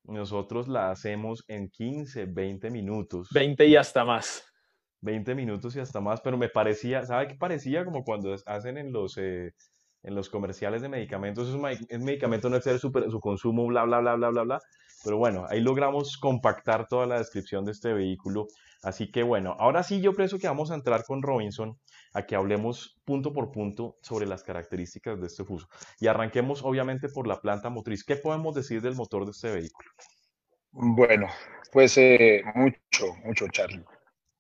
[0.03, 3.29] nosotros la hacemos en 15, 20 minutos.
[3.31, 4.43] 20 y hasta más.
[4.99, 7.85] 20 minutos y hasta más, pero me parecía, ¿sabe qué parecía?
[7.85, 9.53] Como cuando hacen en los, eh,
[10.03, 11.49] en los comerciales de medicamentos,
[11.89, 14.59] es medicamento no excede su, su consumo, bla, bla, bla, bla, bla, bla.
[15.03, 18.47] Pero bueno, ahí logramos compactar toda la descripción de este vehículo.
[18.83, 21.77] Así que bueno, ahora sí yo pienso que vamos a entrar con Robinson
[22.13, 25.67] a que hablemos punto por punto sobre las características de este fuso.
[25.99, 28.03] Y arranquemos obviamente por la planta motriz.
[28.03, 29.89] ¿Qué podemos decir del motor de este vehículo?
[30.71, 31.27] Bueno,
[31.71, 33.83] pues eh, mucho, mucho, Charlie.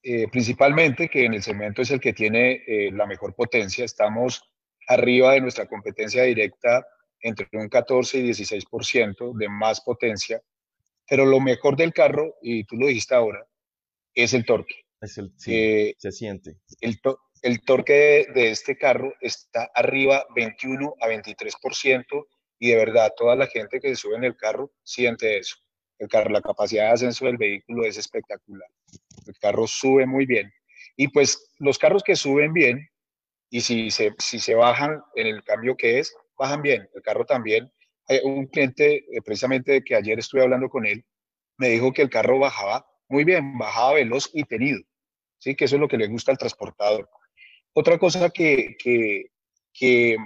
[0.01, 3.83] Eh, principalmente que en el cemento es el que tiene eh, la mejor potencia.
[3.83, 4.48] Estamos
[4.89, 6.85] arriba de nuestra competencia directa
[7.21, 10.41] entre un 14 y 16% de más potencia.
[11.07, 13.45] Pero lo mejor del carro, y tú lo dijiste ahora,
[14.13, 14.75] es el torque.
[14.99, 16.57] Es el, sí, eh, se siente.
[16.81, 16.99] El,
[17.43, 23.47] el torque de, este carro está arriba 21 a 23% y de verdad toda la
[23.47, 25.55] gente que se sube en el carro siente eso.
[25.99, 28.69] El carro, la capacidad de ascenso del vehículo es espectacular.
[29.27, 30.51] El carro sube muy bien.
[30.95, 32.89] Y pues los carros que suben bien
[33.49, 36.87] y si se, si se bajan en el cambio que es, bajan bien.
[36.93, 37.71] El carro también.
[38.07, 41.05] Hay un cliente, eh, precisamente que ayer estuve hablando con él,
[41.57, 44.79] me dijo que el carro bajaba muy bien, bajaba veloz y tenido.
[45.39, 45.55] ¿sí?
[45.55, 47.09] Que eso es lo que le gusta al transportador.
[47.73, 49.25] Otra cosa que, que,
[49.73, 50.17] que,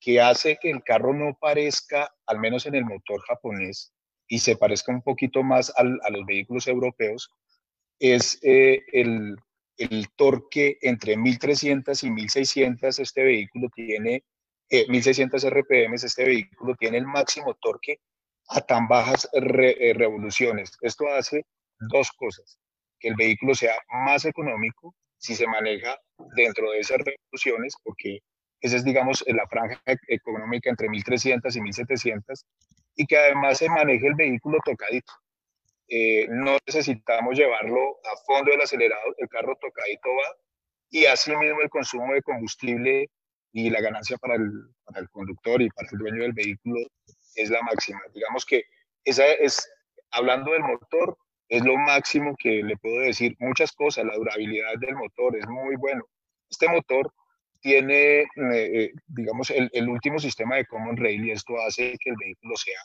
[0.00, 3.92] que hace que el carro no parezca, al menos en el motor japonés,
[4.28, 7.30] y se parezca un poquito más al, a los vehículos europeos,
[7.98, 9.36] es eh, el,
[9.90, 14.24] el torque entre 1300 y 1600 este vehículo tiene,
[14.70, 17.98] 1600 eh, RPM este vehículo tiene el máximo torque
[18.48, 20.72] a tan bajas eh, revoluciones.
[20.80, 21.44] Esto hace
[21.78, 22.58] dos cosas,
[22.98, 23.74] que el vehículo sea
[24.06, 25.96] más económico si se maneja
[26.34, 28.20] dentro de esas revoluciones, porque
[28.60, 32.44] esa es, digamos, la franja e-, económica entre 1300 y 1700,
[32.96, 35.12] y que además se maneje el vehículo tocadito.
[35.94, 40.34] Eh, no necesitamos llevarlo a fondo del acelerador, el carro tocadito va
[40.88, 43.10] y así mismo el consumo de combustible
[43.52, 44.50] y la ganancia para el,
[44.84, 46.80] para el conductor y para el dueño del vehículo
[47.34, 48.00] es la máxima.
[48.14, 48.64] Digamos que
[49.04, 49.70] esa es,
[50.12, 51.14] hablando del motor,
[51.50, 53.36] es lo máximo que le puedo decir.
[53.38, 56.06] Muchas cosas, la durabilidad del motor es muy bueno.
[56.48, 57.12] Este motor
[57.60, 62.08] tiene, eh, eh, digamos, el, el, último sistema de Common Rail y esto hace que
[62.08, 62.80] el vehículo sea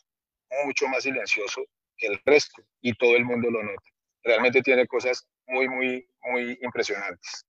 [0.66, 1.64] mucho más silencioso
[1.98, 3.90] que el resto y todo el mundo lo nota.
[4.24, 7.46] Realmente tiene cosas muy, muy, muy impresionantes.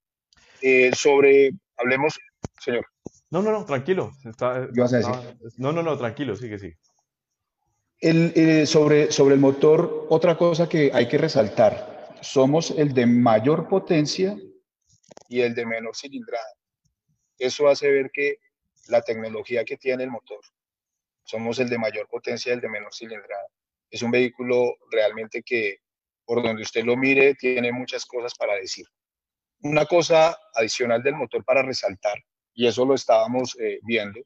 [0.63, 2.19] Eh, sobre, hablemos,
[2.61, 2.87] señor.
[3.31, 4.13] No, no, no, tranquilo.
[4.25, 4.69] Está,
[5.57, 6.79] no, no, no, tranquilo, sigue, sigue.
[8.01, 13.07] El, eh, sobre, sobre el motor, otra cosa que hay que resaltar, somos el de
[13.07, 14.37] mayor potencia
[15.29, 16.55] y el de menor cilindrada.
[17.39, 18.39] Eso hace ver que
[18.87, 20.41] la tecnología que tiene el motor,
[21.25, 23.49] somos el de mayor potencia y el de menor cilindrada
[23.91, 25.79] es un vehículo realmente que
[26.29, 28.87] por donde usted lo mire tiene muchas cosas para decir.
[29.63, 32.23] Una cosa adicional del motor para resaltar,
[32.55, 34.21] y eso lo estábamos eh, viendo,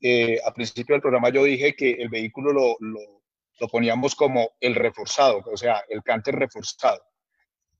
[0.00, 4.74] eh, al principio del programa yo dije que el vehículo lo, lo, poníamos como el
[4.74, 7.02] reforzado, o sea, el canter reforzado.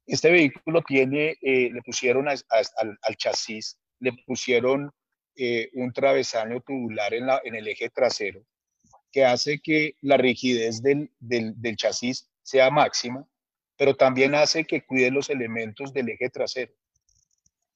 [0.06, 4.90] Este vehículo tiene, eh, le pusieron al, al, chasis, le pusieron
[5.74, 8.42] un travesaño tubular en, la, en el eje trasero,
[9.14, 13.24] que hace que la rigidez del, del, chasis sea máxima,
[13.76, 16.72] pero también hace que cuide los elementos del eje trasero.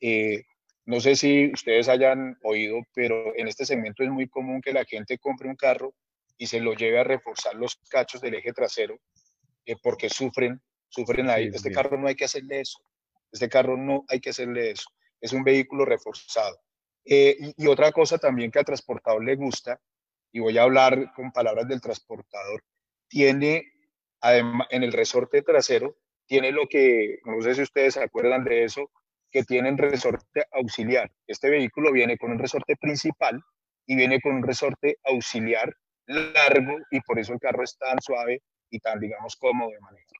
[0.01, 0.43] Eh,
[0.85, 4.85] no sé si ustedes hayan oído, pero en este segmento es muy común que la
[4.85, 5.95] gente compre un carro
[6.37, 8.99] y se lo lleve a reforzar los cachos del eje trasero
[9.65, 11.51] eh, porque sufren, sufren ahí.
[11.55, 12.81] este carro no hay que hacerle eso.
[13.31, 14.91] Este carro no hay que hacerle eso.
[15.21, 16.59] Es un vehículo reforzado.
[17.05, 19.81] Eh, y, y, otra cosa también que al transportador le gusta
[20.33, 22.63] y voy a hablar con palabras del transportador,
[23.09, 23.65] tiene
[24.23, 28.91] en el resorte trasero, tiene lo que, no sé si ustedes se acuerdan de eso,
[29.31, 31.11] que tienen resorte auxiliar.
[31.27, 33.43] Este vehículo viene con un resorte principal
[33.87, 35.75] y viene con un resorte auxiliar
[36.07, 40.19] largo y por eso el carro es tan suave y tan, digamos, cómodo de manejar.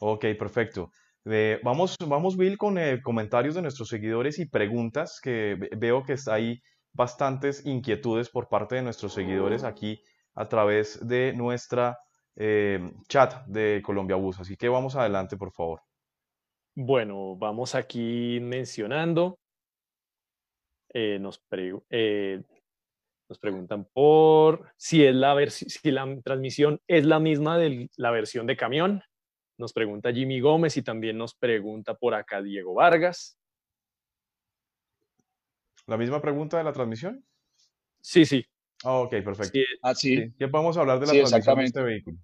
[0.00, 0.92] Ok, perfecto.
[1.24, 6.16] Eh, vamos, vamos, Bill, con eh, comentarios de nuestros seguidores y preguntas, que veo que
[6.30, 6.62] hay
[6.98, 10.02] bastantes inquietudes por parte de nuestros seguidores aquí
[10.34, 11.96] a través de nuestra
[12.34, 14.40] eh, chat de Colombia Bus.
[14.40, 15.80] Así que vamos adelante, por favor.
[16.74, 19.38] Bueno, vamos aquí mencionando.
[20.92, 21.40] nos,
[23.28, 28.56] nos preguntan por si, es si la transmisión es la misma de la versión de
[28.56, 29.02] camión.
[29.56, 33.38] Nos pregunta Jimmy Gómez y también nos pregunta por acá Diego Vargas.
[35.88, 37.24] ¿La misma pregunta de la transmisión?
[38.02, 38.44] Sí, sí.
[38.84, 39.58] Ah, ok, perfecto.
[39.82, 40.32] Ah, sí.
[40.38, 42.18] ¿Qué podemos hablar de la transmisión de este vehículo?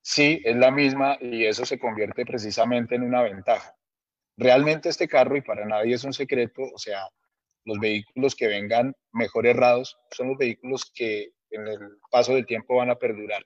[0.00, 3.74] Sí, es la misma y eso se convierte precisamente en una ventaja.
[4.36, 7.08] Realmente este carro, y para nadie es un secreto, o sea,
[7.64, 12.76] los vehículos que vengan mejor errados son los vehículos que en el paso del tiempo
[12.76, 13.44] van a perdurar.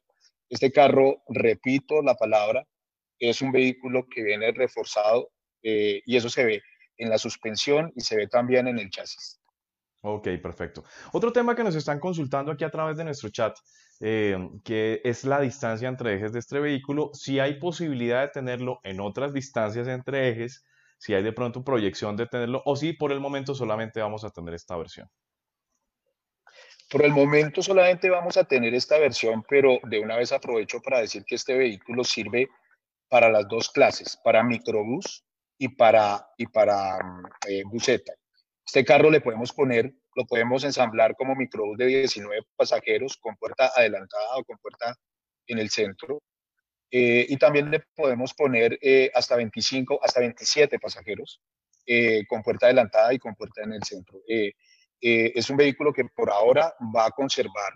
[0.50, 2.68] Este carro, repito la palabra,
[3.18, 5.30] es un vehículo que viene reforzado
[5.62, 6.62] eh, y eso se ve
[7.02, 9.40] en la suspensión y se ve también en el chasis.
[10.04, 10.82] Ok, perfecto.
[11.12, 13.56] Otro tema que nos están consultando aquí a través de nuestro chat,
[14.00, 18.80] eh, que es la distancia entre ejes de este vehículo, si hay posibilidad de tenerlo
[18.82, 20.64] en otras distancias entre ejes,
[20.98, 24.30] si hay de pronto proyección de tenerlo, o si por el momento solamente vamos a
[24.30, 25.08] tener esta versión.
[26.90, 30.98] Por el momento solamente vamos a tener esta versión, pero de una vez aprovecho para
[30.98, 32.48] decir que este vehículo sirve
[33.08, 35.24] para las dos clases, para microbús
[35.62, 38.12] y para, y para mm, eh, buseta.
[38.64, 43.70] Este carro le podemos poner, lo podemos ensamblar como microbús de 19 pasajeros con puerta
[43.74, 44.96] adelantada o con puerta
[45.46, 46.22] en el centro.
[46.90, 51.40] Eh, y también le podemos poner eh, hasta 25, hasta 27 pasajeros
[52.28, 54.20] con puerta adelantada y con puerta en el centro.
[55.04, 57.72] Eh, es un vehículo que por ahora va a conservar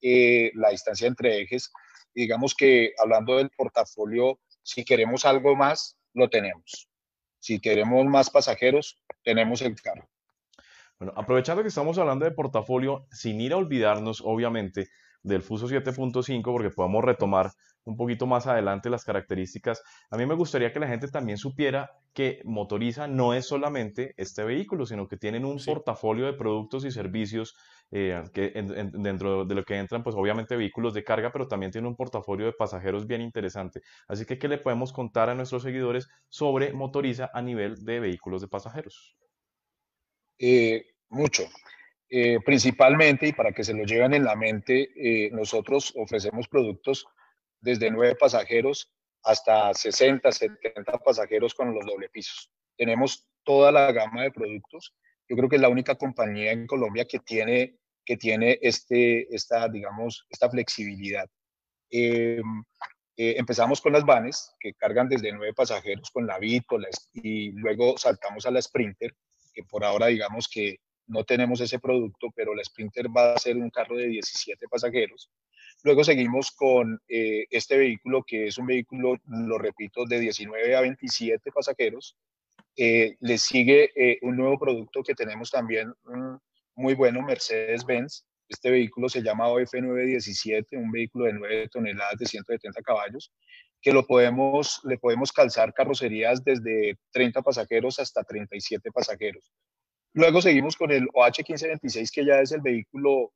[0.00, 1.70] eh, la distancia entre ejes.
[2.14, 6.89] Digamos que hablando del portafolio, si queremos algo más, lo tenemos.
[7.40, 10.08] Si queremos más pasajeros, tenemos el carro.
[10.98, 14.90] Bueno, aprovechando que estamos hablando de portafolio, sin ir a olvidarnos, obviamente,
[15.22, 17.50] del Fuso 7.5, porque podemos retomar
[17.84, 21.90] un poquito más adelante las características, a mí me gustaría que la gente también supiera
[22.12, 26.90] que Motoriza no es solamente este vehículo, sino que tienen un portafolio de productos y
[26.90, 27.56] servicios
[27.92, 28.52] eh, que
[28.92, 32.46] dentro de lo que entran, pues obviamente vehículos de carga, pero también tiene un portafolio
[32.46, 33.82] de pasajeros bien interesante.
[34.08, 38.40] Así que, ¿qué le podemos contar a nuestros seguidores sobre Motoriza a nivel de vehículos
[38.40, 39.16] de pasajeros?
[40.38, 41.44] Eh, mucho.
[42.08, 47.06] Eh, principalmente, y para que se lo lleven en la mente, nosotros ofrecemos productos
[47.60, 48.90] desde nueve pasajeros
[49.22, 52.50] hasta 60, 70 pasajeros con los doble pisos.
[52.76, 54.94] Tenemos toda la gama de productos.
[55.28, 59.68] Yo creo que es la única compañía en Colombia que tiene, que tiene este, esta,
[59.68, 61.28] digamos, esta flexibilidad.
[61.90, 62.64] Em,
[63.16, 66.78] eh, empezamos con las vanes, que cargan desde nueve pasajeros con la Vito,
[67.12, 69.14] y luego saltamos a la Sprinter,
[69.52, 73.56] que por ahora digamos que no tenemos ese producto, pero la Sprinter va a ser
[73.56, 75.28] un carro de 17 pasajeros.
[75.82, 80.80] Luego seguimos con eh, este vehículo, que es un vehículo, lo repito, de 19 a
[80.82, 82.16] 27 pasajeros.
[82.76, 85.92] Eh, le sigue eh, un nuevo producto que tenemos también
[86.74, 88.24] muy bueno, Mercedes-Benz.
[88.48, 93.32] Este vehículo se llama OF917, un vehículo de 9 toneladas de 170 caballos,
[93.80, 99.50] que lo podemos, le podemos calzar carrocerías desde 30 pasajeros hasta 37 pasajeros.
[100.12, 103.32] Luego seguimos con el OH1526, que ya es el vehículo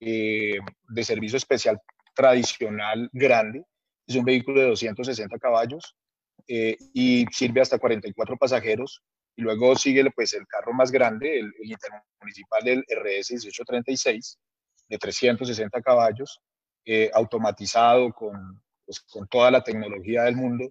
[0.00, 0.58] eh,
[0.88, 1.80] de servicio especial
[2.14, 3.64] tradicional grande.
[4.06, 5.94] Es un vehículo de 260 caballos
[6.48, 9.02] eh, y sirve hasta 44 pasajeros.
[9.36, 14.38] Y luego sigue pues, el carro más grande, el, intermunicipal, el RS 1836,
[14.88, 16.40] de 360 caballos,
[16.86, 20.66] eh, automatizado con, pues, con toda la tecnología del mundo.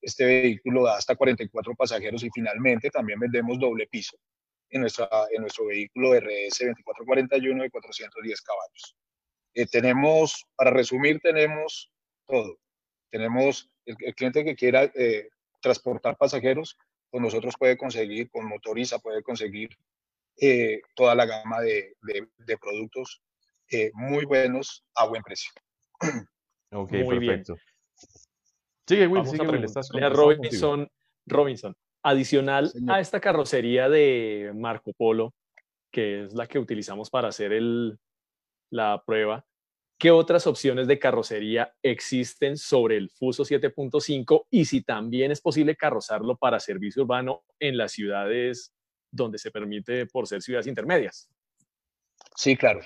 [0.00, 4.16] Este vehículo da hasta 44 pasajeros y finalmente también vendemos doble piso
[4.70, 8.96] en, nuestra, en nuestro vehículo RS 2441 de 410 caballos.
[9.54, 11.90] Eh, tenemos, para resumir, tenemos
[12.26, 12.58] todo.
[13.10, 15.28] Tenemos el, cliente que quiera eh,
[15.62, 16.76] transportar pasajeros,
[17.10, 19.70] con nosotros puede conseguir, con Motoriza puede conseguir
[20.38, 23.22] eh, toda la gama de, de, productos
[23.94, 25.50] muy buenos a buen precio.
[26.72, 27.56] Ok, perfecto.
[28.86, 29.64] Sigue, Will, sigue, Will.
[29.64, 30.88] Estás Robinson,
[31.26, 31.74] Robinson,
[32.08, 35.34] Adicional a esta carrocería de Marco Polo,
[35.90, 37.98] que es la que utilizamos para hacer el,
[38.70, 39.44] la prueba,
[39.98, 45.74] ¿qué otras opciones de carrocería existen sobre el Fuso 7.5 y si también es posible
[45.74, 48.72] carrozarlo para servicio urbano en las ciudades
[49.10, 51.28] donde se permite por ser ciudades intermedias?
[52.36, 52.82] Sí, claro.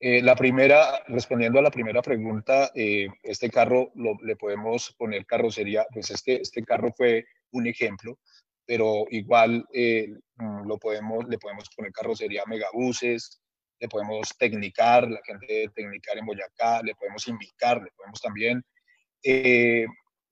[0.00, 3.92] Eh, la primera, respondiendo a la primera pregunta, eh, este carro
[4.22, 8.18] le podemos poner carrocería, pues este, este carro fue un ejemplo,
[8.66, 13.40] pero igual eh, mm, lo podemos, le podemos poner carrocería megabuses,
[13.80, 18.62] le podemos tecnicar, la gente de tecnicar en Boyacá, le podemos invitar, le podemos también.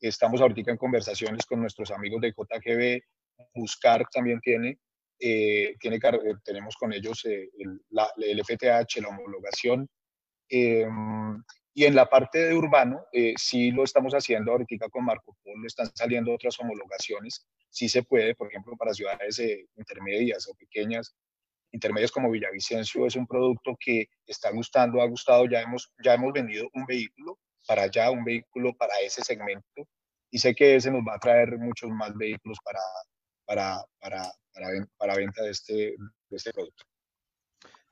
[0.00, 3.02] estamos ahorita en conversaciones con nuestros amigos de JGB,
[3.54, 4.78] Buscar también tiene
[5.24, 7.80] eh, tiene, eh, tenemos con ellos eh, el,
[8.16, 9.88] el, FTH, la homologación.
[11.74, 13.06] Y en la parte de urbano,
[13.36, 17.46] sí lo estamos haciendo ahorita con Marco Polo, están saliendo otras homologaciones.
[17.70, 19.40] Sí se puede, por ejemplo, para ciudades
[19.76, 21.14] intermedias o pequeñas,
[21.72, 25.46] intermedias como Villavicencio, es un producto que está gustando, ha gustado.
[25.46, 29.88] Ya hemos, ya hemos vendido un vehículo para allá, un vehículo para ese segmento.
[30.30, 32.80] Y sé que ese nos va a traer muchos más vehículos para,
[33.44, 33.84] para,
[34.98, 36.84] para, venta de este, de este producto.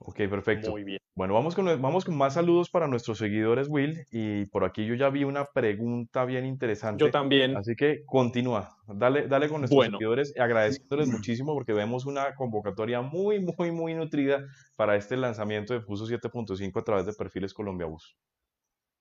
[0.02, 0.70] Ok, perfecto.
[0.70, 0.98] Muy bien.
[1.14, 4.06] Bueno, vamos con, vamos con más saludos para nuestros seguidores, Will.
[4.10, 7.04] Y por aquí yo ya vi una pregunta bien interesante.
[7.04, 7.54] Yo también.
[7.56, 8.78] Así que continúa.
[8.86, 14.46] Dale, dale con nuestros seguidores, agradeciéndoles muchísimo porque vemos una convocatoria muy, muy, muy nutrida
[14.74, 18.16] para este lanzamiento de Fuso 7.5 a través de Perfiles Colombia Bus.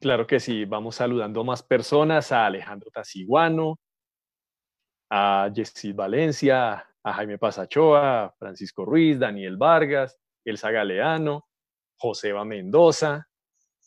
[0.02, 0.66] Claro que sí.
[0.66, 3.80] Vamos saludando a más personas, a Alejandro Taciguano,
[5.10, 10.18] a Jessis Valencia, a Jaime Pasachoa, Francisco Ruiz, Daniel Vargas,
[10.50, 11.48] Elsa Galeano,
[11.98, 13.28] Joseba Mendoza,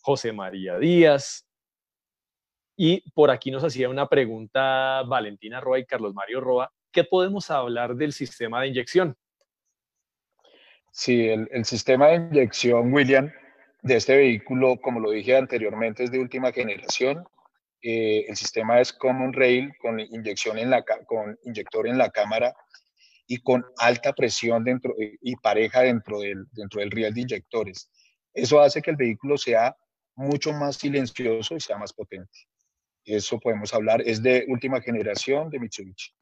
[0.01, 1.47] José María Díaz.
[2.77, 6.73] Y por aquí nos hacía una pregunta Valentina Roa y Carlos Mario Roa.
[6.91, 9.17] ¿Qué podemos hablar del sistema de inyección?
[10.91, 13.33] Sí, el, sistema de inyección, William,
[13.83, 17.25] de este vehículo, como lo dije anteriormente, es de última generación.
[17.81, 20.59] Eh, el sistema es Common Rail con inyección
[21.07, 22.55] con inyector en la cámara
[23.27, 27.91] y con alta presión dentro eh, y pareja dentro del dentro del riel de inyectores.
[28.35, 29.77] Eso hace que el vehículo sea
[30.15, 32.33] mucho más silencioso y sea más potente.
[33.05, 36.13] Eso podemos hablar, es de última generación de Mitsubishi.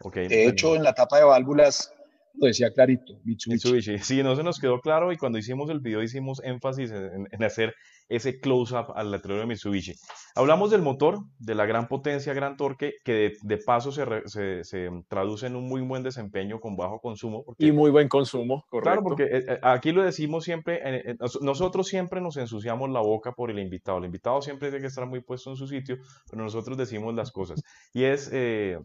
[0.00, 1.92] Okay, de hecho, en la tapa de válvulas
[2.34, 3.98] lo decía clarito, Mitsubishi.
[3.98, 7.74] Sí, no se nos quedó claro y cuando hicimos el video hicimos énfasis en hacer
[8.08, 9.94] ese close-up al letrero de Mitsubishi.
[10.34, 15.46] Hablamos del motor, de la gran potencia, gran torque, que de, paso se, se, traduce
[15.46, 17.44] en un muy buen desempeño con bajo consumo.
[17.58, 18.90] y muy buen consumo, correcto.
[18.90, 23.50] Claro, porque eh, eh, aquí lo decimos siempre, nosotros siempre nos ensuciamos la boca por
[23.50, 23.98] el invitado.
[23.98, 25.98] El invitado siempre tiene que estar muy puesto en su sitio,
[26.30, 27.62] pero nosotros decimos las cosas.
[27.92, 28.78] Y es, eh,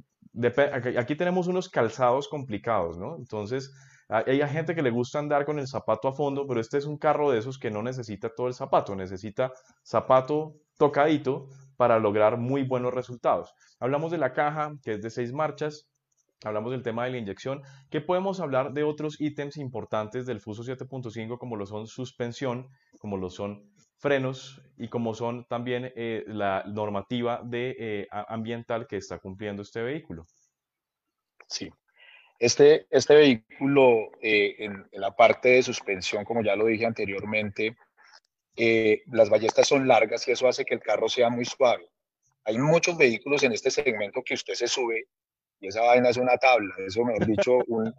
[0.98, 3.16] aquí tenemos unos calzados complicados, ¿no?
[3.16, 3.74] Entonces,
[4.10, 6.98] hay gente que le gusta andar con el zapato a fondo, pero este es un
[6.98, 9.52] carro de esos que no necesita todo el zapato, necesita
[9.84, 13.54] zapato tocadito para lograr muy buenos resultados.
[13.80, 15.90] Hablamos de la caja, que es de seis marchas,
[16.44, 20.64] hablamos del tema de la inyección, que podemos hablar de otros ítems importantes del Fuso
[20.64, 22.70] 7.5, como lo son suspensión,
[23.00, 23.64] como lo son
[23.98, 29.82] frenos y como son también eh, la normativa de, eh, ambiental que está cumpliendo este
[29.82, 30.26] vehículo.
[31.48, 31.72] Sí,
[32.39, 37.76] este, este vehículo, eh, en, la parte de suspensión, como ya lo dije anteriormente,
[38.56, 41.89] eh, las ballestas son largas y eso hace que el carro sea muy suave.
[42.43, 45.06] Hay muchos vehículos en este segmento que usted se sube
[45.60, 47.91] y esa vaina es una tabla, eso mejor dicho, un,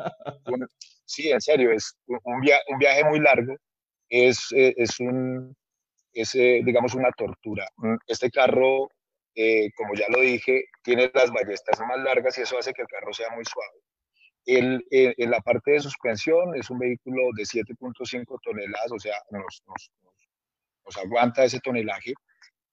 [1.05, 3.57] sí, en serio, es un, un viaje muy largo,
[4.09, 5.57] es, es, un,
[6.12, 7.68] es digamos, una tortura.
[8.06, 8.88] Este carro,
[9.76, 13.12] como ya lo dije, tiene las ballestas más largas y eso hace que el carro
[13.12, 13.78] sea muy suave.
[14.48, 19.12] El, eh, en la parte de suspensión es un vehículo de 7.5 toneladas, o sea,
[19.30, 22.14] nos, nos, aguanta ese tonelaje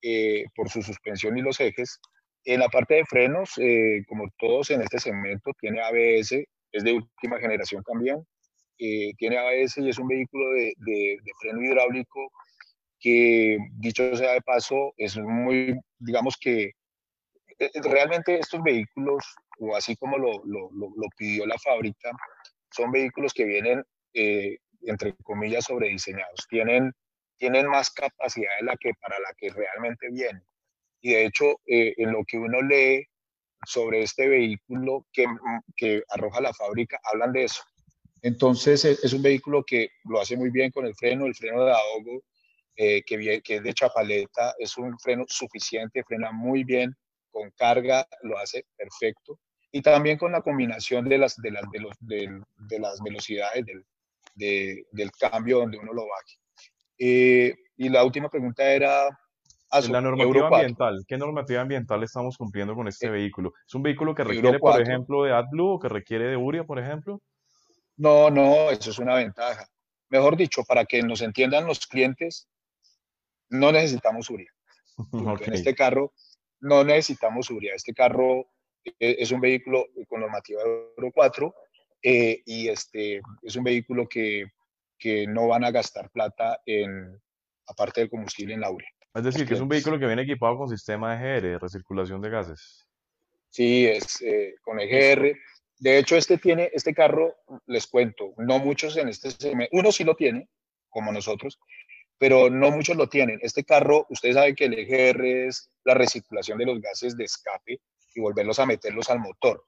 [0.01, 1.99] eh, por su suspensión y los ejes.
[2.45, 6.93] En la parte de frenos, eh, como todos en este segmento, tiene ABS, es de
[6.93, 8.25] última generación también.
[8.77, 12.31] tiene ABS y es un vehículo de, de, de, freno hidráulico
[13.05, 16.71] que, dicho sea de paso, es muy, digamos que
[17.83, 19.23] realmente estos vehículos
[19.59, 22.09] o así como lo, lo, pidió la fábrica,
[22.71, 23.83] son vehículos que vienen,
[24.15, 26.47] eh, entre comillas, sobrediseñados.
[26.49, 26.91] Tienen,
[27.37, 30.43] tienen más capacidad de la que, para la que realmente vienen.
[30.99, 33.05] Y de hecho, eh, en lo que uno lee
[33.67, 35.25] sobre este vehículo que,
[35.77, 37.61] que arroja la fábrica, hablan de eso.
[38.23, 41.63] Entonces, e, es un vehículo que lo hace muy bien con el freno, el freno
[41.63, 42.23] de ahogo,
[42.75, 46.95] eh, que, que es de chapaleta, es un freno suficiente, frena muy bien,
[47.31, 49.39] con carga lo hace perfecto
[49.75, 54.85] y también con la combinación de las, de las, de los, de, las velocidades del,
[54.89, 56.37] del, cambio donde uno lo baje.
[56.97, 59.09] Eh, y la última pregunta era...
[59.89, 61.03] la normativa ambiental.
[61.05, 63.51] ¿Qué normativa ambiental estamos cumpliendo con este vehículo?
[63.67, 66.79] ¿Es un vehículo que requiere, por ejemplo, de AdBlue o que requiere de URIA, por
[66.79, 67.21] ejemplo?
[67.97, 69.67] No, no, eso es una ventaja.
[70.07, 72.47] Mejor dicho, para que nos entiendan los clientes,
[73.49, 74.51] no necesitamos URIA.
[75.45, 76.13] En este carro
[76.61, 77.75] no necesitamos URIA.
[77.75, 78.47] Este carro
[78.83, 81.55] e, es un vehículo con normativa Euro 4
[82.01, 84.45] eh, y este es un vehículo que,
[84.97, 87.19] que, no van a gastar plata en,
[87.67, 88.85] aparte del combustible en la URI.
[89.15, 92.85] Es decir, que es un vehículo que viene equipado con sistema EGR, recirculación de gases.
[93.49, 95.37] Sí, es eh, con EGR.
[95.79, 97.35] De hecho, este tiene, este carro,
[97.65, 100.49] les cuento, no muchos en este segmento, uno sí lo tiene,
[100.89, 101.59] como nosotros,
[102.17, 103.39] pero no muchos lo tienen.
[103.41, 107.79] Este carro, ustedes saben que el EGR es la recirculación de los gases de escape
[108.13, 109.65] y volverlos a meterlos al motor.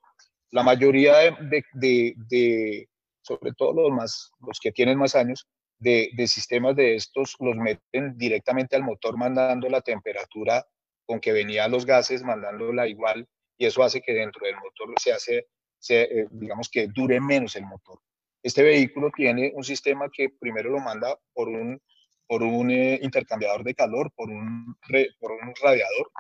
[0.51, 2.89] La mayoría de,
[3.21, 5.47] sobre todo los, más, los que tienen más años,
[5.79, 10.65] de, sistemas de estos los meten directamente al motor mandando la temperatura
[11.05, 13.27] con que venían los gases, mandándola igual,
[13.57, 15.47] y eso hace que dentro del motor se hace,
[15.79, 17.99] se, eh, digamos que dure menos el motor.
[18.43, 21.81] Este vehículo tiene un sistema que primero lo manda por un,
[22.27, 24.75] por un eh, intercambiador de calor, por un,
[25.19, 26.11] por un radiador,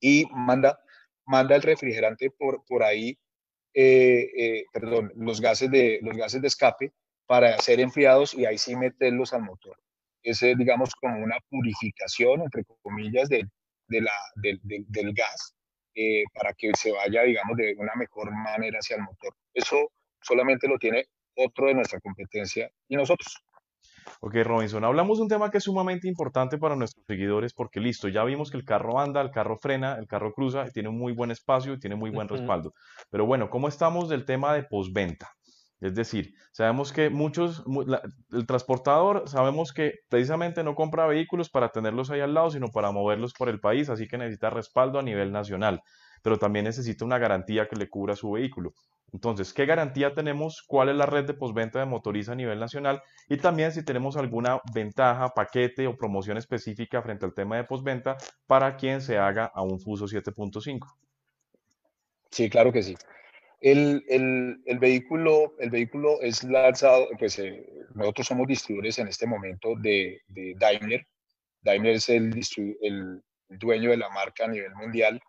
[0.00, 0.80] y manda,
[1.26, 3.18] manda el refrigerante por, por ahí
[3.74, 6.92] eh, eh, perdón, los gases, de, los gases de escape
[7.26, 9.76] para ser enfriados y ahí sí meterlos al motor.
[10.22, 13.48] Ese es, digamos, como una purificación, entre comillas, de,
[13.88, 15.54] de la, del gas
[15.94, 19.34] eh, para que se vaya, digamos, de una mejor manera hacia el motor.
[19.54, 21.06] Eso solamente lo tiene
[21.36, 23.42] otro de nuestra competencia y nosotros.
[24.20, 28.08] Ok, Robinson, hablamos de un tema que es sumamente importante para nuestros seguidores porque listo,
[28.08, 31.12] ya vimos que el carro anda, el carro frena, el carro cruza, tiene un muy
[31.12, 32.72] buen espacio y tiene muy buen respaldo.
[33.10, 35.30] Pero bueno, ¿cómo estamos del tema de postventa?
[35.80, 37.64] Es decir, sabemos que muchos,
[38.32, 42.92] el transportador, sabemos que precisamente no compra vehículos para tenerlos ahí al lado, sino para
[42.92, 45.80] moverlos por el país, así que necesita respaldo a nivel nacional,
[46.22, 48.74] pero también necesita una garantía que le cubra su vehículo.
[49.12, 50.62] Entonces, ¿qué garantía tenemos?
[50.62, 53.02] ¿Cuál es la red de postventa de Motoriza a nivel nacional?
[53.28, 58.16] Y también si tenemos alguna ventaja, paquete o promoción específica frente al tema de postventa
[58.46, 60.86] para quien se haga a un Fuso 7.5.
[62.30, 62.96] Sí, claro que sí.
[63.60, 64.02] El,
[64.78, 70.22] vehículo, el vehículo es lanzado, pues eh, nosotros somos distribuidores en este momento de,
[70.56, 71.06] Daimler.
[71.62, 72.40] Daimler es el,
[72.80, 75.20] el dueño de la marca a nivel mundial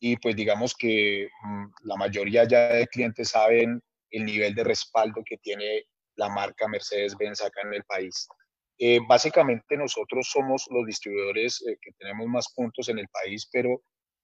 [0.00, 5.22] y pues digamos que mm, la mayoría ya de clientes saben el nivel de respaldo
[5.24, 5.84] que tiene
[6.14, 8.28] la marca Mercedes-Benz acá en el país.
[8.78, 13.82] Eh, básicamente nosotros somos los distribuidores eh, que tenemos más puntos en el país, pero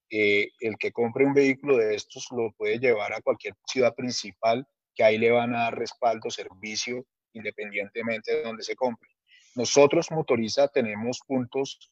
[0.09, 4.65] eh, el que compre un vehículo de estos lo puede llevar a cualquier ciudad principal,
[4.93, 9.09] que ahí le van a dar respaldo, servicio, independientemente de donde se compre.
[9.55, 11.91] Nosotros, Motoriza, tenemos puntos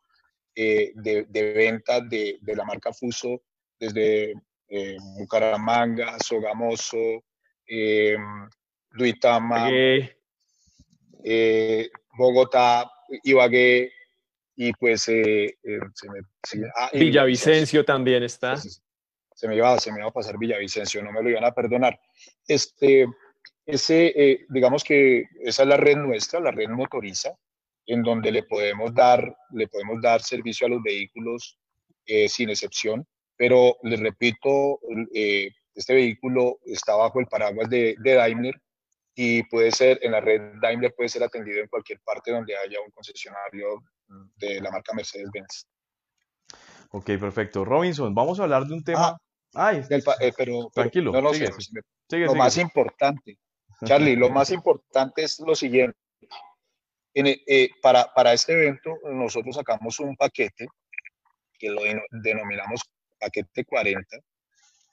[0.56, 0.94] de,
[1.28, 3.42] de, venta de, de, la marca Fuso
[3.80, 4.34] desde
[4.68, 7.24] eh, Bucaramanga, Sogamoso,
[7.68, 8.18] eh,
[8.92, 9.70] Duitama,
[11.24, 12.92] eh, Bogotá,
[13.24, 13.92] Ibagué,
[14.56, 15.56] y pues eh,
[15.94, 18.58] se me, ah, Villavicencio también está.
[18.58, 22.00] Se, me iba, se me iba a pasar Villavicencio, no me lo iban a perdonar.
[22.48, 23.08] Este,
[23.66, 27.36] ese, digamos que esa es la red nuestra, la red motoriza,
[27.88, 31.58] en donde le podemos dar, le podemos dar servicio a los vehículos
[32.28, 33.08] sin excepción.
[33.36, 34.80] Pero les repito,
[35.14, 38.56] eh, este vehículo está bajo el paraguas de, Daimler
[39.16, 42.80] y puede ser, en la red Daimler puede ser atendido en cualquier parte donde haya
[42.82, 43.84] un concesionario
[44.38, 45.68] de la marca Mercedes-Benz.
[46.92, 47.66] Ok, perfecto.
[47.66, 49.08] Robinson, vamos a hablar de un tema.
[49.08, 49.18] Ah,
[49.56, 51.12] Ay, eh, pero, tranquilo.
[51.12, 53.38] No, no, lo más importante,
[53.86, 55.98] Charlie, lo más importante es lo siguiente.
[57.14, 60.68] Eh, para, para este evento, nosotros sacamos un paquete
[61.60, 61.82] que lo
[62.12, 62.82] denominamos
[63.24, 64.18] paquete 40,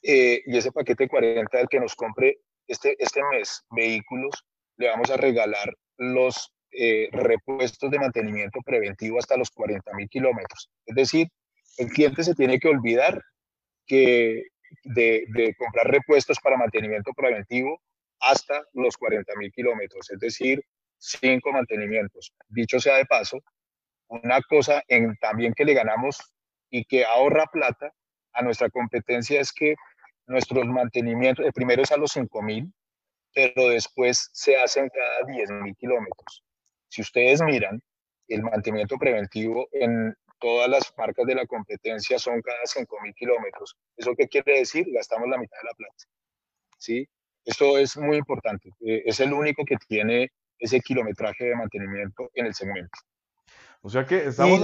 [0.02, 4.44] eh, y ese paquete 40 del que nos compre este, este mes vehículos,
[4.76, 10.70] le vamos a regalar los eh, repuestos de mantenimiento preventivo hasta los 40 mil kilómetros.
[10.86, 11.28] Es decir,
[11.78, 13.22] el cliente se tiene que olvidar
[13.86, 14.44] que
[14.84, 17.82] de, de comprar repuestos para mantenimiento preventivo
[18.20, 20.62] hasta los 40 mil kilómetros, es decir,
[20.98, 22.32] cinco mantenimientos.
[22.48, 23.42] Dicho sea de paso,
[24.08, 26.18] una cosa en, también que le ganamos
[26.70, 27.92] y que ahorra plata
[28.40, 29.74] a nuestra competencia es que
[30.26, 32.72] nuestros mantenimientos, el primero es a los 5.000,
[33.34, 36.42] pero después se hacen cada 10.000 kilómetros.
[36.88, 37.80] Si ustedes miran,
[38.28, 43.76] el mantenimiento preventivo en todas las marcas de la competencia son cada 5.000 kilómetros.
[43.96, 44.86] ¿Eso qué quiere decir?
[44.92, 46.04] Gastamos la mitad de la plata.
[46.78, 47.06] ¿Sí?
[47.44, 48.70] Esto es muy importante.
[48.80, 52.98] Eh, es el único que tiene ese kilometraje de mantenimiento en el segmento.
[53.82, 54.60] O sea que estamos...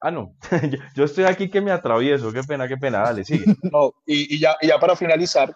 [0.00, 0.34] Ah, no.
[0.94, 2.32] yo estoy aquí que me atravieso.
[2.32, 3.00] Qué pena, qué pena.
[3.00, 3.44] Dale, sigue.
[3.72, 5.54] No, y, ya, ya para finalizar,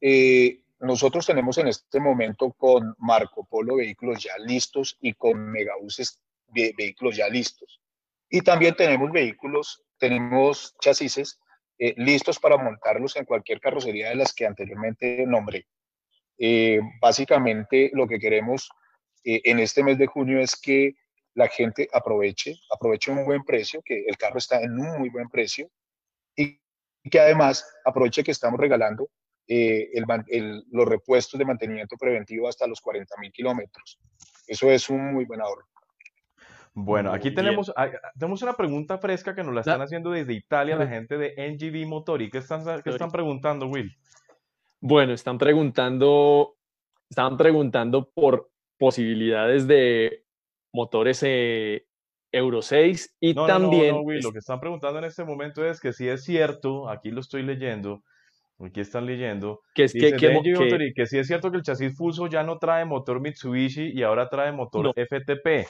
[0.00, 6.20] eh, nosotros tenemos en este momento con Marco Polo vehículos ya listos y con Megabuses
[6.48, 7.80] vehículos ya listos.
[8.28, 11.38] Y también tenemos vehículos, tenemos chasis
[11.78, 15.66] eh, listos para montarlos en cualquier carrocería de las que anteriormente nombré.
[16.38, 18.70] Eh, básicamente lo que queremos
[19.24, 20.94] eh, en este mes de junio es que
[21.40, 25.28] la gente aproveche, aproveche un buen precio, que el carro está en un muy buen
[25.30, 25.70] precio
[26.36, 26.60] y
[27.10, 29.08] que además aproveche que estamos regalando
[29.48, 29.88] eh,
[30.70, 33.98] los repuestos de mantenimiento preventivo hasta los 40 mil kilómetros.
[34.46, 35.66] Eso es un muy buen ahorro.
[36.74, 40.76] Bueno, aquí tenemos, ah, tenemos una pregunta fresca que nos la están haciendo desde Italia
[40.76, 42.30] la gente de NGV Motori.
[42.30, 43.90] ¿Qué están, qué están preguntando, Will?
[44.78, 46.56] Bueno, están preguntando,
[47.08, 50.24] están preguntando por posibilidades de
[50.72, 51.86] motores eh,
[52.32, 53.94] Euro 6 y también...
[53.94, 57.10] No, Will, lo que están preguntando en este momento es que si es cierto, aquí
[57.10, 58.02] lo estoy leyendo,
[58.64, 59.60] Aquí están leyendo.
[59.74, 63.20] Que es que, que, sí es cierto que el chasis Fuso ya no trae motor
[63.20, 65.66] Mitsubishi y ahora trae motor FTP.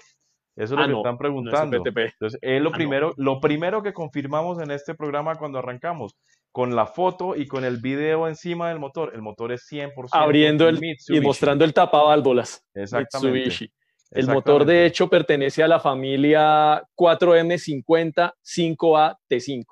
[0.57, 1.77] Eso es lo ah, que están preguntando.
[1.77, 6.17] Entonces, es lo, ah, primero, lo primero que confirmamos en este programa cuando arrancamos,
[6.51, 9.13] con la foto y con el video encima del motor.
[9.15, 12.67] El motor es 100% Abriendo el, y mostrando el tapaválvulas.
[12.75, 13.39] Exactamente.
[13.39, 13.73] Mitsubishi.
[14.11, 19.65] El motor, de hecho, pertenece a la familia 4M50 5A T5.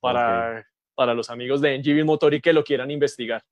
[0.00, 3.42] Para para los amigos de NGV Motor y que lo quieran investigar.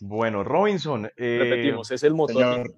[0.00, 1.10] Bueno, Robinson.
[1.16, 2.70] Eh, Repetimos, es el motor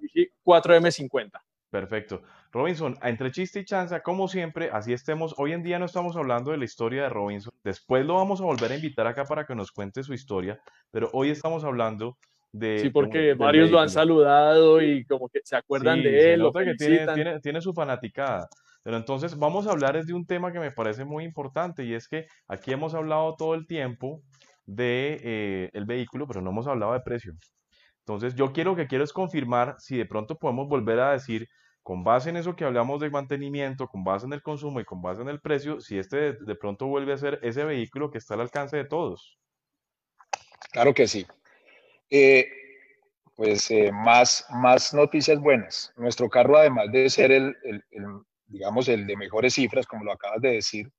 [0.43, 1.31] 4M50.
[1.69, 2.21] Perfecto.
[2.51, 5.35] Robinson, entre chiste y chanza, como siempre, así estemos.
[5.37, 7.53] Hoy en día no estamos hablando de la historia de Robinson.
[7.63, 10.61] Después lo vamos a volver a invitar acá para que nos cuente su historia.
[10.91, 12.17] Pero hoy estamos hablando
[12.57, 12.79] de.
[12.79, 16.43] Sí, porque varios lo han saludado y como que se acuerdan de él.
[16.53, 18.47] que tiene, tiene, tiene, su fanaticada.
[18.83, 22.07] Pero entonces vamos a hablar de un tema que me parece muy importante y es
[22.07, 24.21] que aquí hemos hablado todo el tiempo
[24.65, 27.33] de eh, el vehículo, pero no hemos hablado de precio.
[27.99, 31.47] Entonces yo quiero que quiero es confirmar si de pronto podemos volver a decir
[31.81, 35.01] con base en eso que hablamos de mantenimiento, con base en el consumo y con
[35.01, 38.33] base en el precio, si este de, pronto vuelve a ser ese vehículo que está
[38.33, 39.37] al alcance de todos.
[40.71, 41.25] Claro que sí.
[43.35, 45.91] Pues eh, más, más noticias buenas.
[45.97, 47.53] Nuestro carro, además de ser el,
[48.47, 50.89] digamos, el de mejores cifras, como lo acabas de decir,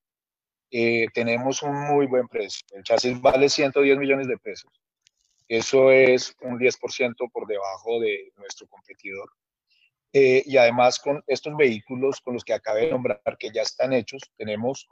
[0.71, 2.67] eh, tenemos un muy buen precio.
[2.73, 4.71] El chasis vale 110 millones de pesos.
[5.49, 9.31] Eso es un 10% por debajo de nuestro competidor.
[10.13, 13.95] Eh, y además con estos vehículos con los que acabé de nombrar, que ya están
[13.95, 14.89] hechos, tenemos,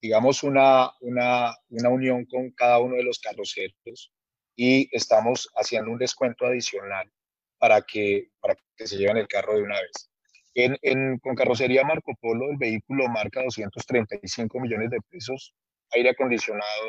[0.00, 4.12] digamos, una, una, una unión con cada uno de los carroceros
[4.56, 7.10] y estamos haciendo un descuento adicional
[7.58, 10.10] para que, para que se lleven el carro de una vez.
[10.54, 15.54] En, con carrocería Marco Polo, el vehículo marca 235 millones de pesos,
[15.92, 16.88] aire acondicionado,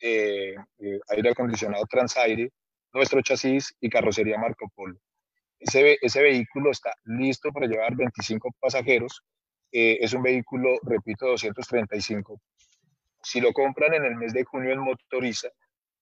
[0.00, 2.50] eh, eh, aire acondicionado Transaire,
[2.92, 4.98] nuestro chasis y carrocería Marco Polo.
[5.60, 9.22] Ese, ese vehículo está listo para llevar 25 pasajeros.
[9.70, 12.40] Eh, es un vehículo, repito, 235.
[13.22, 15.48] Si lo compran en el mes de junio en Motoriza,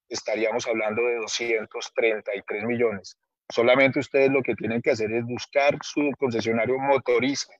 [0.09, 3.17] estaríamos hablando de 233 millones.
[3.49, 7.53] Solamente ustedes lo que tienen que hacer es buscar su concesionario motoriza,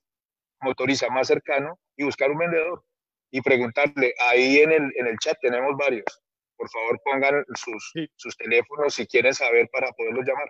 [0.61, 2.85] motoriza más cercano y buscar un vendedor
[3.31, 4.15] y preguntarle.
[4.29, 6.05] Ahí en el, en el chat tenemos varios.
[6.57, 10.49] Por favor, pongan sus, sus teléfonos si quieren saber para poderlos llamar.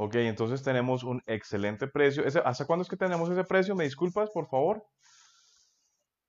[0.00, 2.22] Ok, entonces tenemos un excelente precio.
[2.44, 3.74] ¿Hasta cuándo es que tenemos ese precio?
[3.74, 4.86] ¿Me disculpas, por favor?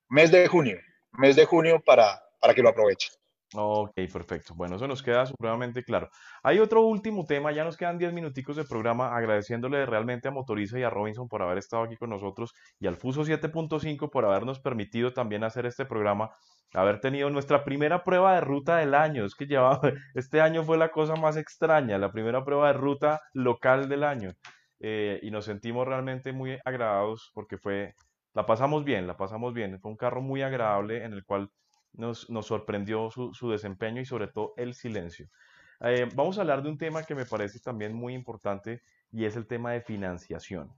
[0.10, 0.80] Mes de junio.
[1.12, 3.19] Mes de junio para, para que lo aprovechen.
[3.56, 4.54] Ok, perfecto.
[4.56, 6.10] Bueno, eso nos queda supremamente claro.
[6.44, 10.78] Hay otro último tema, ya nos quedan 10 minuticos de programa, agradeciéndole realmente a Motoriza
[10.78, 14.60] y a Robinson por haber estado aquí con nosotros y al Fuso 7.5 por habernos
[14.60, 16.30] permitido también hacer este programa,
[16.76, 19.26] haber tenido nuestra primera prueba de ruta del año.
[19.26, 19.82] Es que llevaba,
[20.14, 24.34] este año fue la cosa más extraña, la primera prueba de ruta local del año.
[24.80, 27.96] Eh, y nos sentimos realmente muy agradados porque fue,
[28.34, 29.80] la pasamos bien, la pasamos bien.
[29.80, 31.50] Fue un carro muy agradable en el cual
[32.00, 35.28] nos, sorprendió su, desempeño y sobre todo el silencio.
[35.82, 38.82] Eh, vamos a hablar de un tema que me parece también muy importante
[39.12, 40.74] y es el tema de financiación.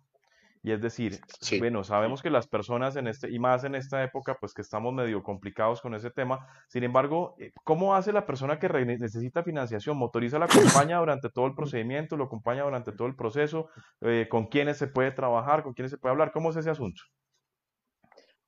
[0.63, 1.19] Y es decir,
[1.57, 4.93] bueno, sabemos que las personas en este, y más en esta época, pues que estamos
[4.93, 6.47] medio complicados con ese tema.
[6.67, 9.97] Sin embargo, eh, ¿cómo hace la persona que necesita financiación?
[9.97, 12.15] ¿Motoriza la acompaña durante todo el procedimiento?
[12.15, 13.69] ¿Lo acompaña durante todo el proceso?
[14.01, 15.63] Eh, ¿Con quiénes se puede trabajar?
[15.63, 16.31] ¿Con quiénes se puede hablar?
[16.31, 17.01] ¿Cómo es ese asunto?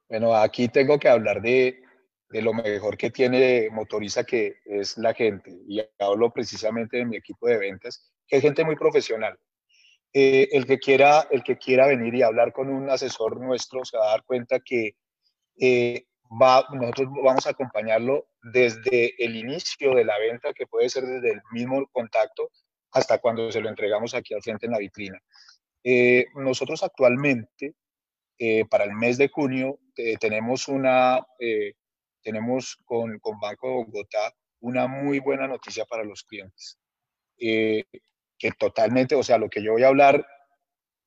[0.08, 1.82] Bueno, aquí tengo que hablar de,
[2.30, 5.52] de lo mejor que tiene Motoriza, que es la gente.
[5.68, 9.38] Y hablo precisamente de mi equipo de ventas, que es gente muy profesional.
[10.16, 13.98] Eh, el, que quiera, el que quiera venir y hablar con un asesor nuestro se
[13.98, 14.96] va a dar cuenta que
[15.60, 16.06] eh,
[16.40, 21.32] va, nosotros vamos a acompañarlo desde el inicio de la venta, que puede ser desde
[21.32, 22.50] el mismo contacto,
[22.92, 25.20] hasta cuando se lo entregamos aquí al frente en la vitrina.
[25.84, 27.74] Eh, nosotros actualmente,
[28.70, 29.80] para el mes de junio,
[30.20, 31.26] tenemos una,
[32.24, 36.80] tenemos con, con Banco de Bogotá una muy buena noticia para los clientes.
[37.38, 37.84] Eh,
[38.38, 40.26] que totalmente, o sea, lo que yo voy a hablar,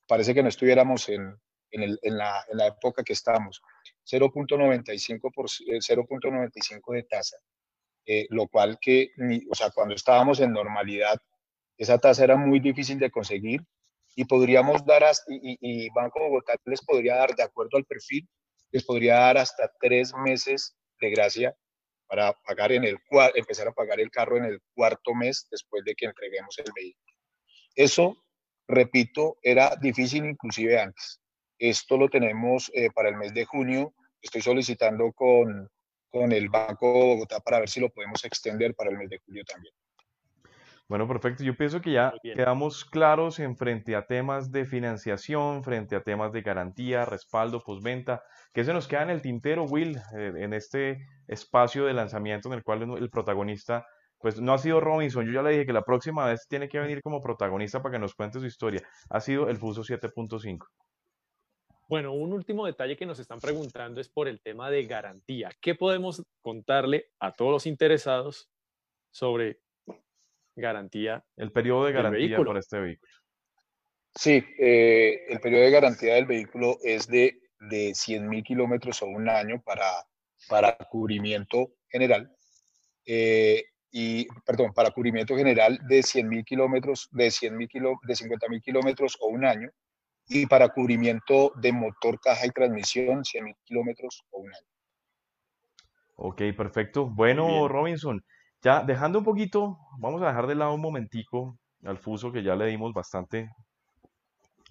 [0.06, 1.38] parece que no estuviéramos en,
[1.70, 3.62] en, el, en, la, en la, época que estamos.
[4.04, 7.36] 0.95 0.95 de tasa,
[8.06, 9.10] eh, lo cual que,
[9.50, 11.18] o sea, cuando estábamos en normalidad,
[11.76, 13.60] esa tasa era muy difícil de conseguir
[14.14, 18.28] y podríamos dar, hasta, y, y Banco Bogotá les podría dar, de acuerdo al perfil,
[18.70, 21.57] les podría dar hasta tres meses de gracia
[22.07, 22.99] para pagar en el
[23.34, 27.14] empezar a pagar el carro en el cuarto mes después de que entreguemos el vehículo.
[27.74, 28.16] Eso,
[28.68, 31.20] repito, era difícil inclusive antes.
[31.59, 33.94] Esto lo tenemos eh, para el mes de junio.
[34.20, 35.68] Estoy solicitando con,
[36.09, 39.18] con el Banco de Bogotá para ver si lo podemos extender para el mes de
[39.18, 39.74] julio también.
[40.89, 41.43] Bueno, perfecto.
[41.43, 46.32] Yo pienso que ya quedamos claros en frente a temas de financiación, frente a temas
[46.32, 48.22] de garantía, respaldo, postventa.
[48.53, 52.55] ¿Qué se nos queda en el tintero, Will, eh, en este espacio de lanzamiento en
[52.55, 53.84] el cual el protagonista,
[54.18, 55.26] pues no ha sido Robinson?
[55.26, 57.99] Yo ya le dije que la próxima vez tiene que venir como protagonista para que
[57.99, 58.80] nos cuente su historia.
[59.11, 60.66] Ha sido el Fuso 7.5.
[61.89, 65.51] Bueno, un último detalle que nos están preguntando es por el tema de garantía.
[65.61, 68.49] ¿Qué podemos contarle a todos los interesados
[69.11, 69.61] sobre
[70.57, 71.24] garantía.
[71.36, 73.12] El periodo de garantía para este vehículo.
[74.14, 79.07] Sí, eh, el periodo de garantía del vehículo es de, de 100 mil kilómetros o
[79.07, 79.90] un año para,
[80.48, 82.34] para cubrimiento general.
[83.04, 87.68] Eh, y, perdón, para cubrimiento general de 100 mil kilómetros, de 100 mil
[88.02, 89.70] de 50 mil kilómetros o un año.
[90.28, 94.66] Y para cubrimiento de motor, caja y transmisión, 100 mil kilómetros o un año.
[96.16, 97.07] Ok, perfecto.
[97.07, 98.24] Bueno, Robinson,
[98.66, 102.56] ya dejando un poquito, vamos a dejar de lado un momentico al fuso que ya
[102.56, 103.48] le dimos bastante,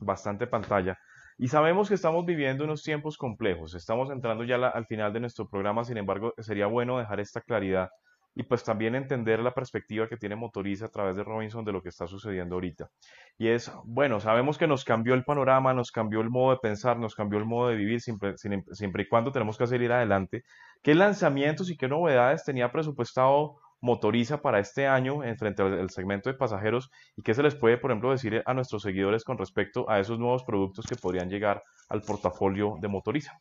[0.01, 0.97] bastante pantalla.
[1.37, 5.47] Y sabemos que estamos viviendo unos tiempos complejos, estamos entrando ya al final de nuestro
[5.47, 7.87] programa, sin embargo, sería bueno dejar esta claridad
[8.35, 11.81] y pues también entender la perspectiva que tiene Motoriza a través de Robinson de lo
[11.81, 12.89] que está sucediendo ahorita.
[13.37, 16.99] Y es, bueno, sabemos que nos cambió el panorama, nos cambió el modo de pensar,
[16.99, 20.43] nos cambió el modo de vivir, siempre, siempre y cuando tenemos que ir adelante.
[20.83, 26.30] ¿Qué lanzamientos y qué novedades tenía presupuestado motoriza para este año en frente al segmento
[26.30, 29.89] de pasajeros y qué se les puede, por ejemplo, decir a nuestros seguidores con respecto
[29.89, 33.39] a esos nuevos productos que podrían llegar al portafolio de motoriza.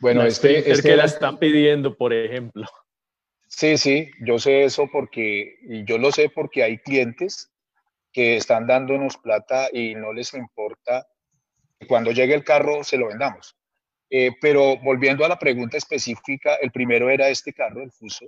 [0.00, 2.66] Bueno, este, es que la están pidiendo, por ejemplo.
[3.46, 7.52] Sí, sí, yo sé eso porque, y yo lo sé porque hay clientes
[8.12, 11.06] que están dándonos plata y no les importa
[11.78, 13.56] que cuando llegue el carro se lo vendamos.
[14.10, 18.26] Eh, pero volviendo a la pregunta específica, el primero era este carro, el Fuso.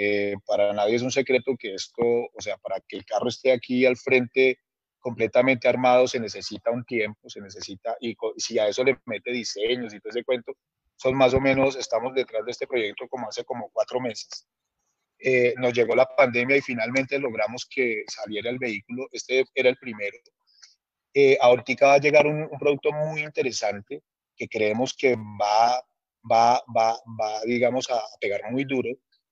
[0.00, 3.50] Eh, para nadie es un secreto que esto, o sea, para que el carro esté
[3.50, 4.60] aquí al frente
[5.00, 9.92] completamente armado se necesita un tiempo, se necesita, y si a eso le mete diseños
[9.92, 10.52] y todo ese cuento,
[10.94, 14.46] son más o menos, estamos detrás de este proyecto como hace como cuatro meses.
[15.18, 19.78] Eh, nos llegó la pandemia y finalmente logramos que saliera el vehículo, este era el
[19.78, 20.16] primero.
[21.12, 24.02] Eh, ahorita va a llegar un, un, producto muy interesante
[24.36, 25.82] que creemos que va,
[26.30, 28.90] va, va, va digamos, a pegar muy duro,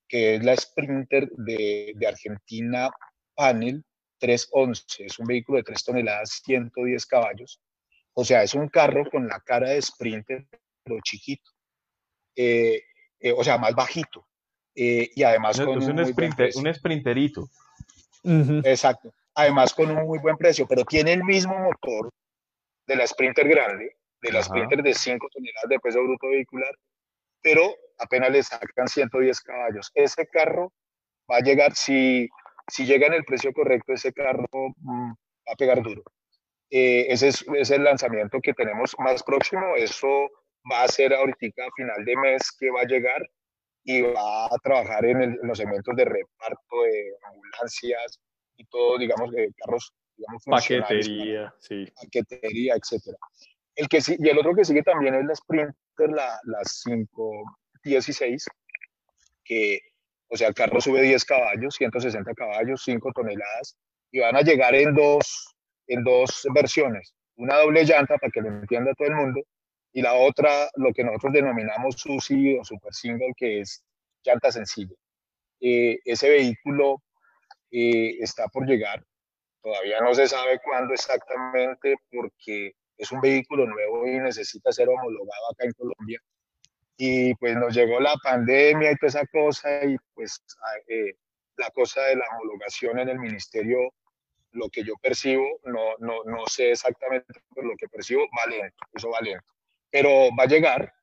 [0.09, 2.90] que es la Sprinter de, de Argentina
[3.34, 3.84] Panel
[4.18, 5.04] 311.
[5.04, 7.61] Es un vehículo de 3 toneladas, 110 caballos.
[8.14, 10.46] O sea, es un carro con la cara de Sprinter,
[10.82, 11.50] pero chiquito.
[12.34, 12.82] Eh,
[13.20, 14.26] eh, o sea, más bajito.
[14.74, 17.48] Eh, y además con un, un, sprinter, un sprinterito.
[18.64, 19.12] Exacto.
[19.34, 22.11] Además con un muy buen precio, pero tiene el mismo motor
[22.86, 26.74] de la Sprinter grande, de la Sprinter de 5 toneladas de peso bruto vehicular,
[27.47, 29.92] pero apenas le sacan 110 caballos.
[29.94, 30.72] Ese carro
[31.30, 32.28] va a llegar, si,
[32.66, 36.03] si llega en el precio correcto, ese carro mm, va a pegar duro.
[36.70, 39.76] Eh, ese es, el lanzamiento que tenemos más próximo.
[39.76, 40.09] Eso
[40.68, 43.22] va a ser ahorita a final de mes que va a llegar
[43.84, 48.18] y va a trabajar en, los segmentos de reparto de ambulancias
[48.57, 51.86] y todo, digamos, de carros, digamos, paquetería, sí.
[51.94, 53.18] paquetería, etcétera.
[53.76, 57.44] El que y el otro que sigue también es la Sprinter, la, la 5,
[57.82, 58.47] 16,
[59.44, 59.80] que,
[60.28, 63.76] o sea, el carro sube 10 caballos, 160 caballos, 5 toneladas,
[64.11, 65.55] y van a llegar en dos,
[65.86, 67.14] en dos versiones.
[67.36, 69.40] Una doble llanta, para que lo entienda todo el mundo,
[69.92, 73.82] y la otra, lo que nosotros denominamos SUSI o Super Single, que es
[74.24, 74.94] llanta sencilla.
[75.61, 77.03] Eh, ese vehículo
[77.70, 79.03] eh, está por llegar,
[79.62, 85.51] todavía no se sabe cuándo exactamente porque es un vehículo nuevo y necesita ser homologado
[85.51, 86.20] acá en Colombia.
[86.97, 90.42] Y pues nos llegó la pandemia y toda esa cosa y pues
[90.88, 91.14] eh,
[91.57, 93.92] la cosa de la homologación en el ministerio,
[94.53, 97.26] lo que yo percibo, no, no, no sé exactamente
[97.57, 99.53] lo que percibo, va lento, eso va lento.
[99.90, 100.94] Pero va a llegar,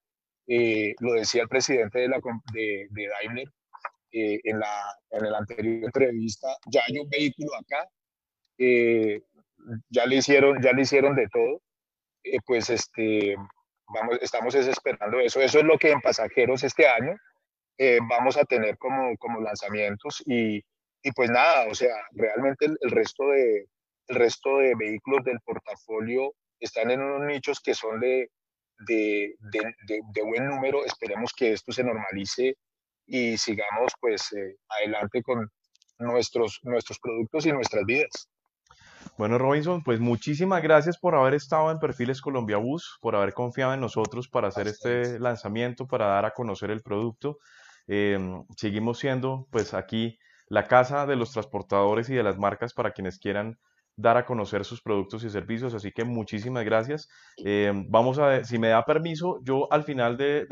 [0.48, 2.20] eh, lo decía el presidente de, la,
[2.54, 3.48] de, de Daimler
[4.12, 7.88] eh, en, la, en la anterior entrevista, ya hay un vehículo acá,
[9.89, 11.62] ya, le hicieron, ya le hicieron de todo,
[12.46, 13.36] pues este,
[13.88, 15.42] vamos, estamos esperando eso.
[15.42, 17.16] Eso es lo que en pasajeros este año
[17.78, 20.58] eh, vamos a tener como, como lanzamientos y,
[21.02, 23.68] y pues nada, o sea, realmente el, resto de,
[24.08, 28.30] el resto de vehículos del portafolio están en unos nichos que son de,
[28.88, 29.74] de, de,
[30.14, 30.86] de buen número.
[30.86, 32.56] Esperemos que esto se normalice
[33.06, 35.50] y sigamos pues eh, adelante con
[36.00, 38.30] nuestros, nuestros productos y nuestras vidas.
[39.16, 43.74] Bueno, Robinson, pues muchísimas gracias por haber estado en Perfiles Colombia Bus, por haber confiado
[43.74, 47.38] en nosotros para hacer este lanzamiento, para dar a conocer el producto.
[47.86, 52.91] Em, seguimos siendo, pues aquí, la casa de los transportadores y de las marcas para
[52.91, 53.59] quienes quieran
[53.95, 55.76] dar a conocer sus productos y servicios.
[55.76, 57.07] Así que muchísimas gracias.
[57.38, 60.47] Em, vamos a ver, si me da permiso, yo al final de,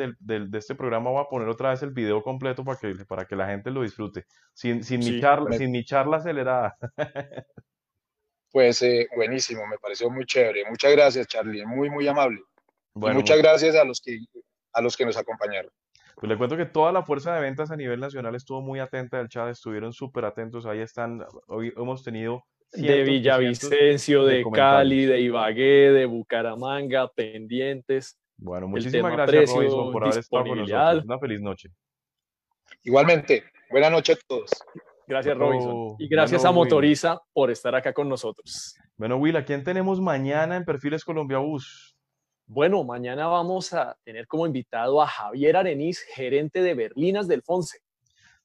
[0.54, 3.48] este programa voy a poner otra vez el video completo para que, para que la
[3.48, 6.78] gente lo disfrute, sin, sin, mi, charla, sin mi charla acelerada.
[8.52, 10.66] Pues eh, buenísimo, me pareció muy chévere.
[10.70, 12.42] Muchas gracias, Charlie, muy, muy amable.
[12.94, 14.20] muchas gracias a los, que,
[14.74, 15.72] a los que nos acompañaron.
[16.16, 19.18] Pues le cuento que toda la fuerza de ventas a nivel nacional estuvo muy atenta
[19.18, 22.44] del chat, estuvieron súper atentos, ahí están, hoy hemos tenido...
[22.74, 28.20] de Villavicencio, de, Cali, de Ibagué, de Bucaramanga, pendientes.
[28.38, 31.06] Bueno, muchísimas gracias Robinson por haber estado con nosotros.
[31.06, 31.70] Una feliz noche.
[32.84, 34.52] Igualmente, buenas noches a todos.
[35.12, 35.96] Gracias, Robinson.
[36.00, 38.78] Y gracias a Motoriza por estar acá con nosotros.
[38.96, 41.98] Bueno, Will, ¿a quién tenemos mañana en Perfiles Colombia Bus?
[42.46, 47.80] Bueno, mañana vamos a tener como invitado a Javier Areniz, gerente de Berlinas del Fonse.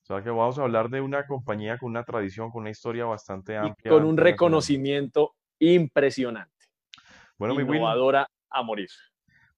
[0.02, 3.04] O sea que vamos a hablar de una compañía con una tradición, con una historia
[3.04, 3.92] bastante amplia.
[3.92, 6.66] con un reconocimiento impresionante.
[7.38, 8.88] Bueno, Innovadora a morir.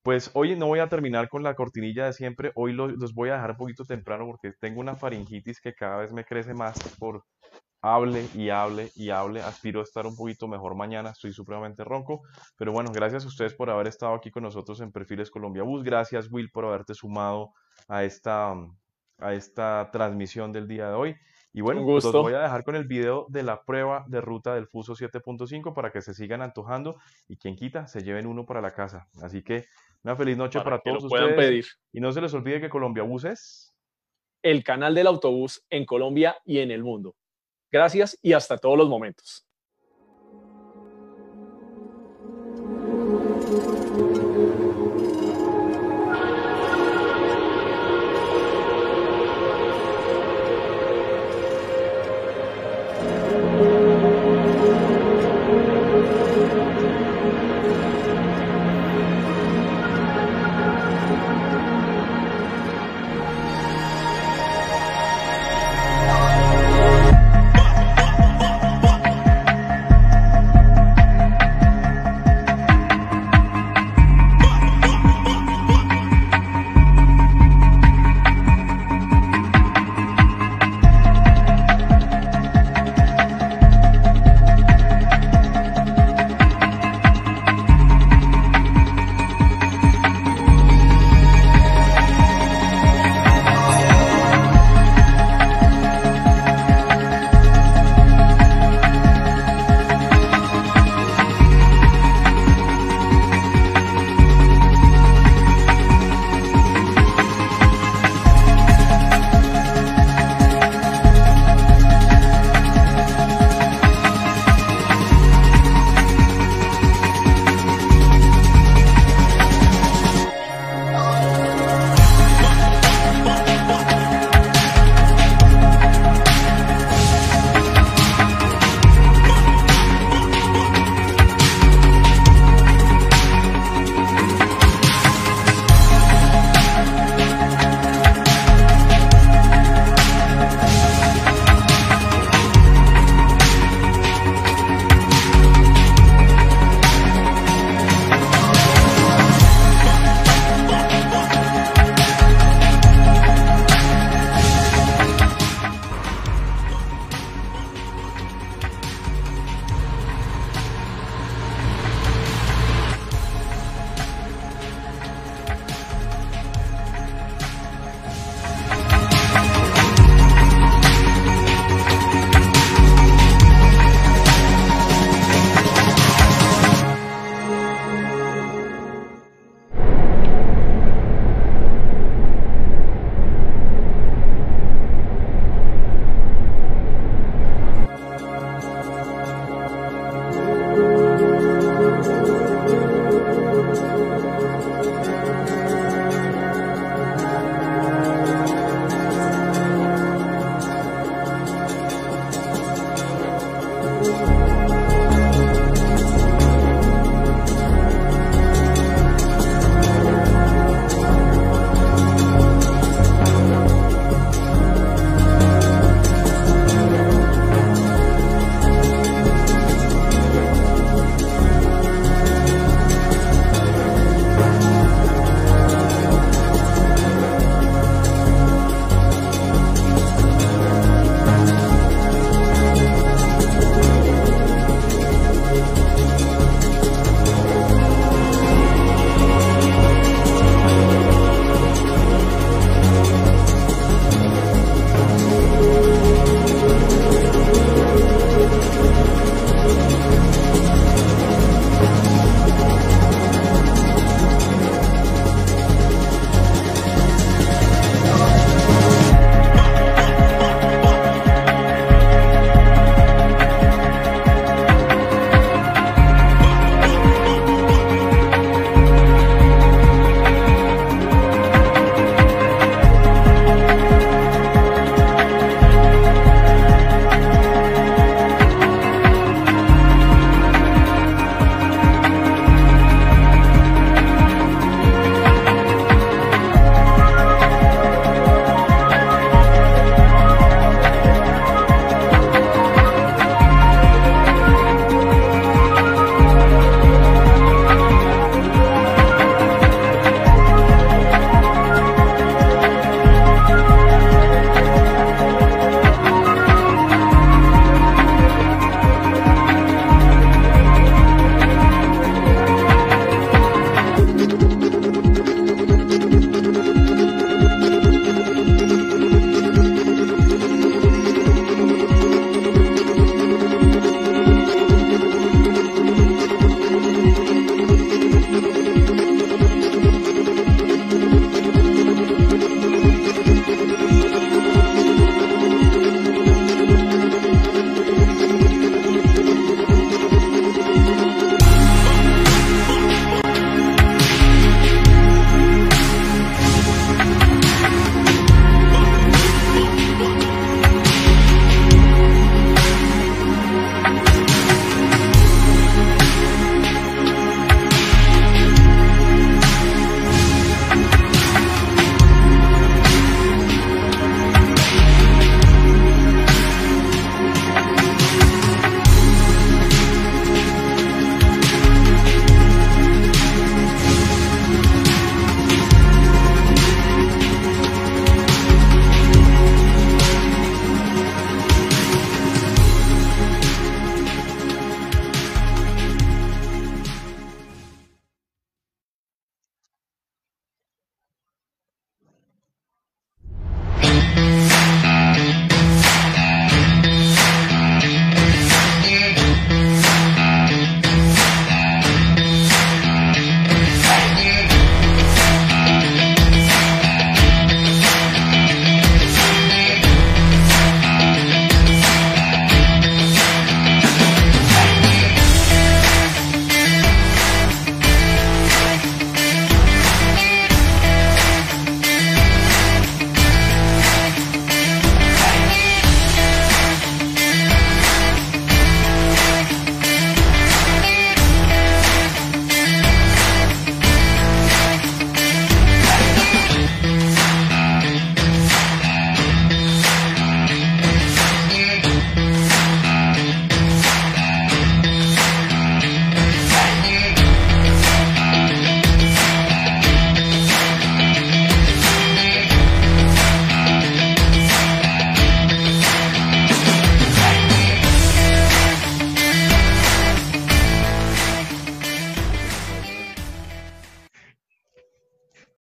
[0.09, 3.35] Pues hoy no voy a terminar con la cortinilla de siempre, hoy los, voy a
[3.35, 7.27] dejar un poquito temprano porque tengo una faringitis que cada vez me crece más por
[7.83, 9.43] hable y hable y hable.
[9.43, 12.23] Aspiro a estar un poquito mejor mañana, estoy supremamente ronco.
[12.57, 15.85] Pero bueno, gracias a ustedes por haber estado aquí con nosotros en Perfiles Colombia Bus.
[15.85, 17.53] Gracias Will por haberte sumado
[17.87, 18.55] a esta,
[19.19, 21.17] a esta transmisión del día de hoy.
[21.59, 24.69] Y bueno, los voy a dejar con el video de la prueba de ruta del
[24.69, 28.71] Fuso 7.5 para que se sigan antojando y quien quita se lleven uno para la
[28.71, 29.09] casa.
[29.21, 29.65] Así que
[30.05, 31.81] una feliz noche para, todos ustedes.
[31.91, 33.75] Y no se les olvide que Colombia Bus es
[34.41, 37.17] el canal del autobús en Colombia y en el mundo.
[37.73, 39.45] Gracias y hasta todos los momentos.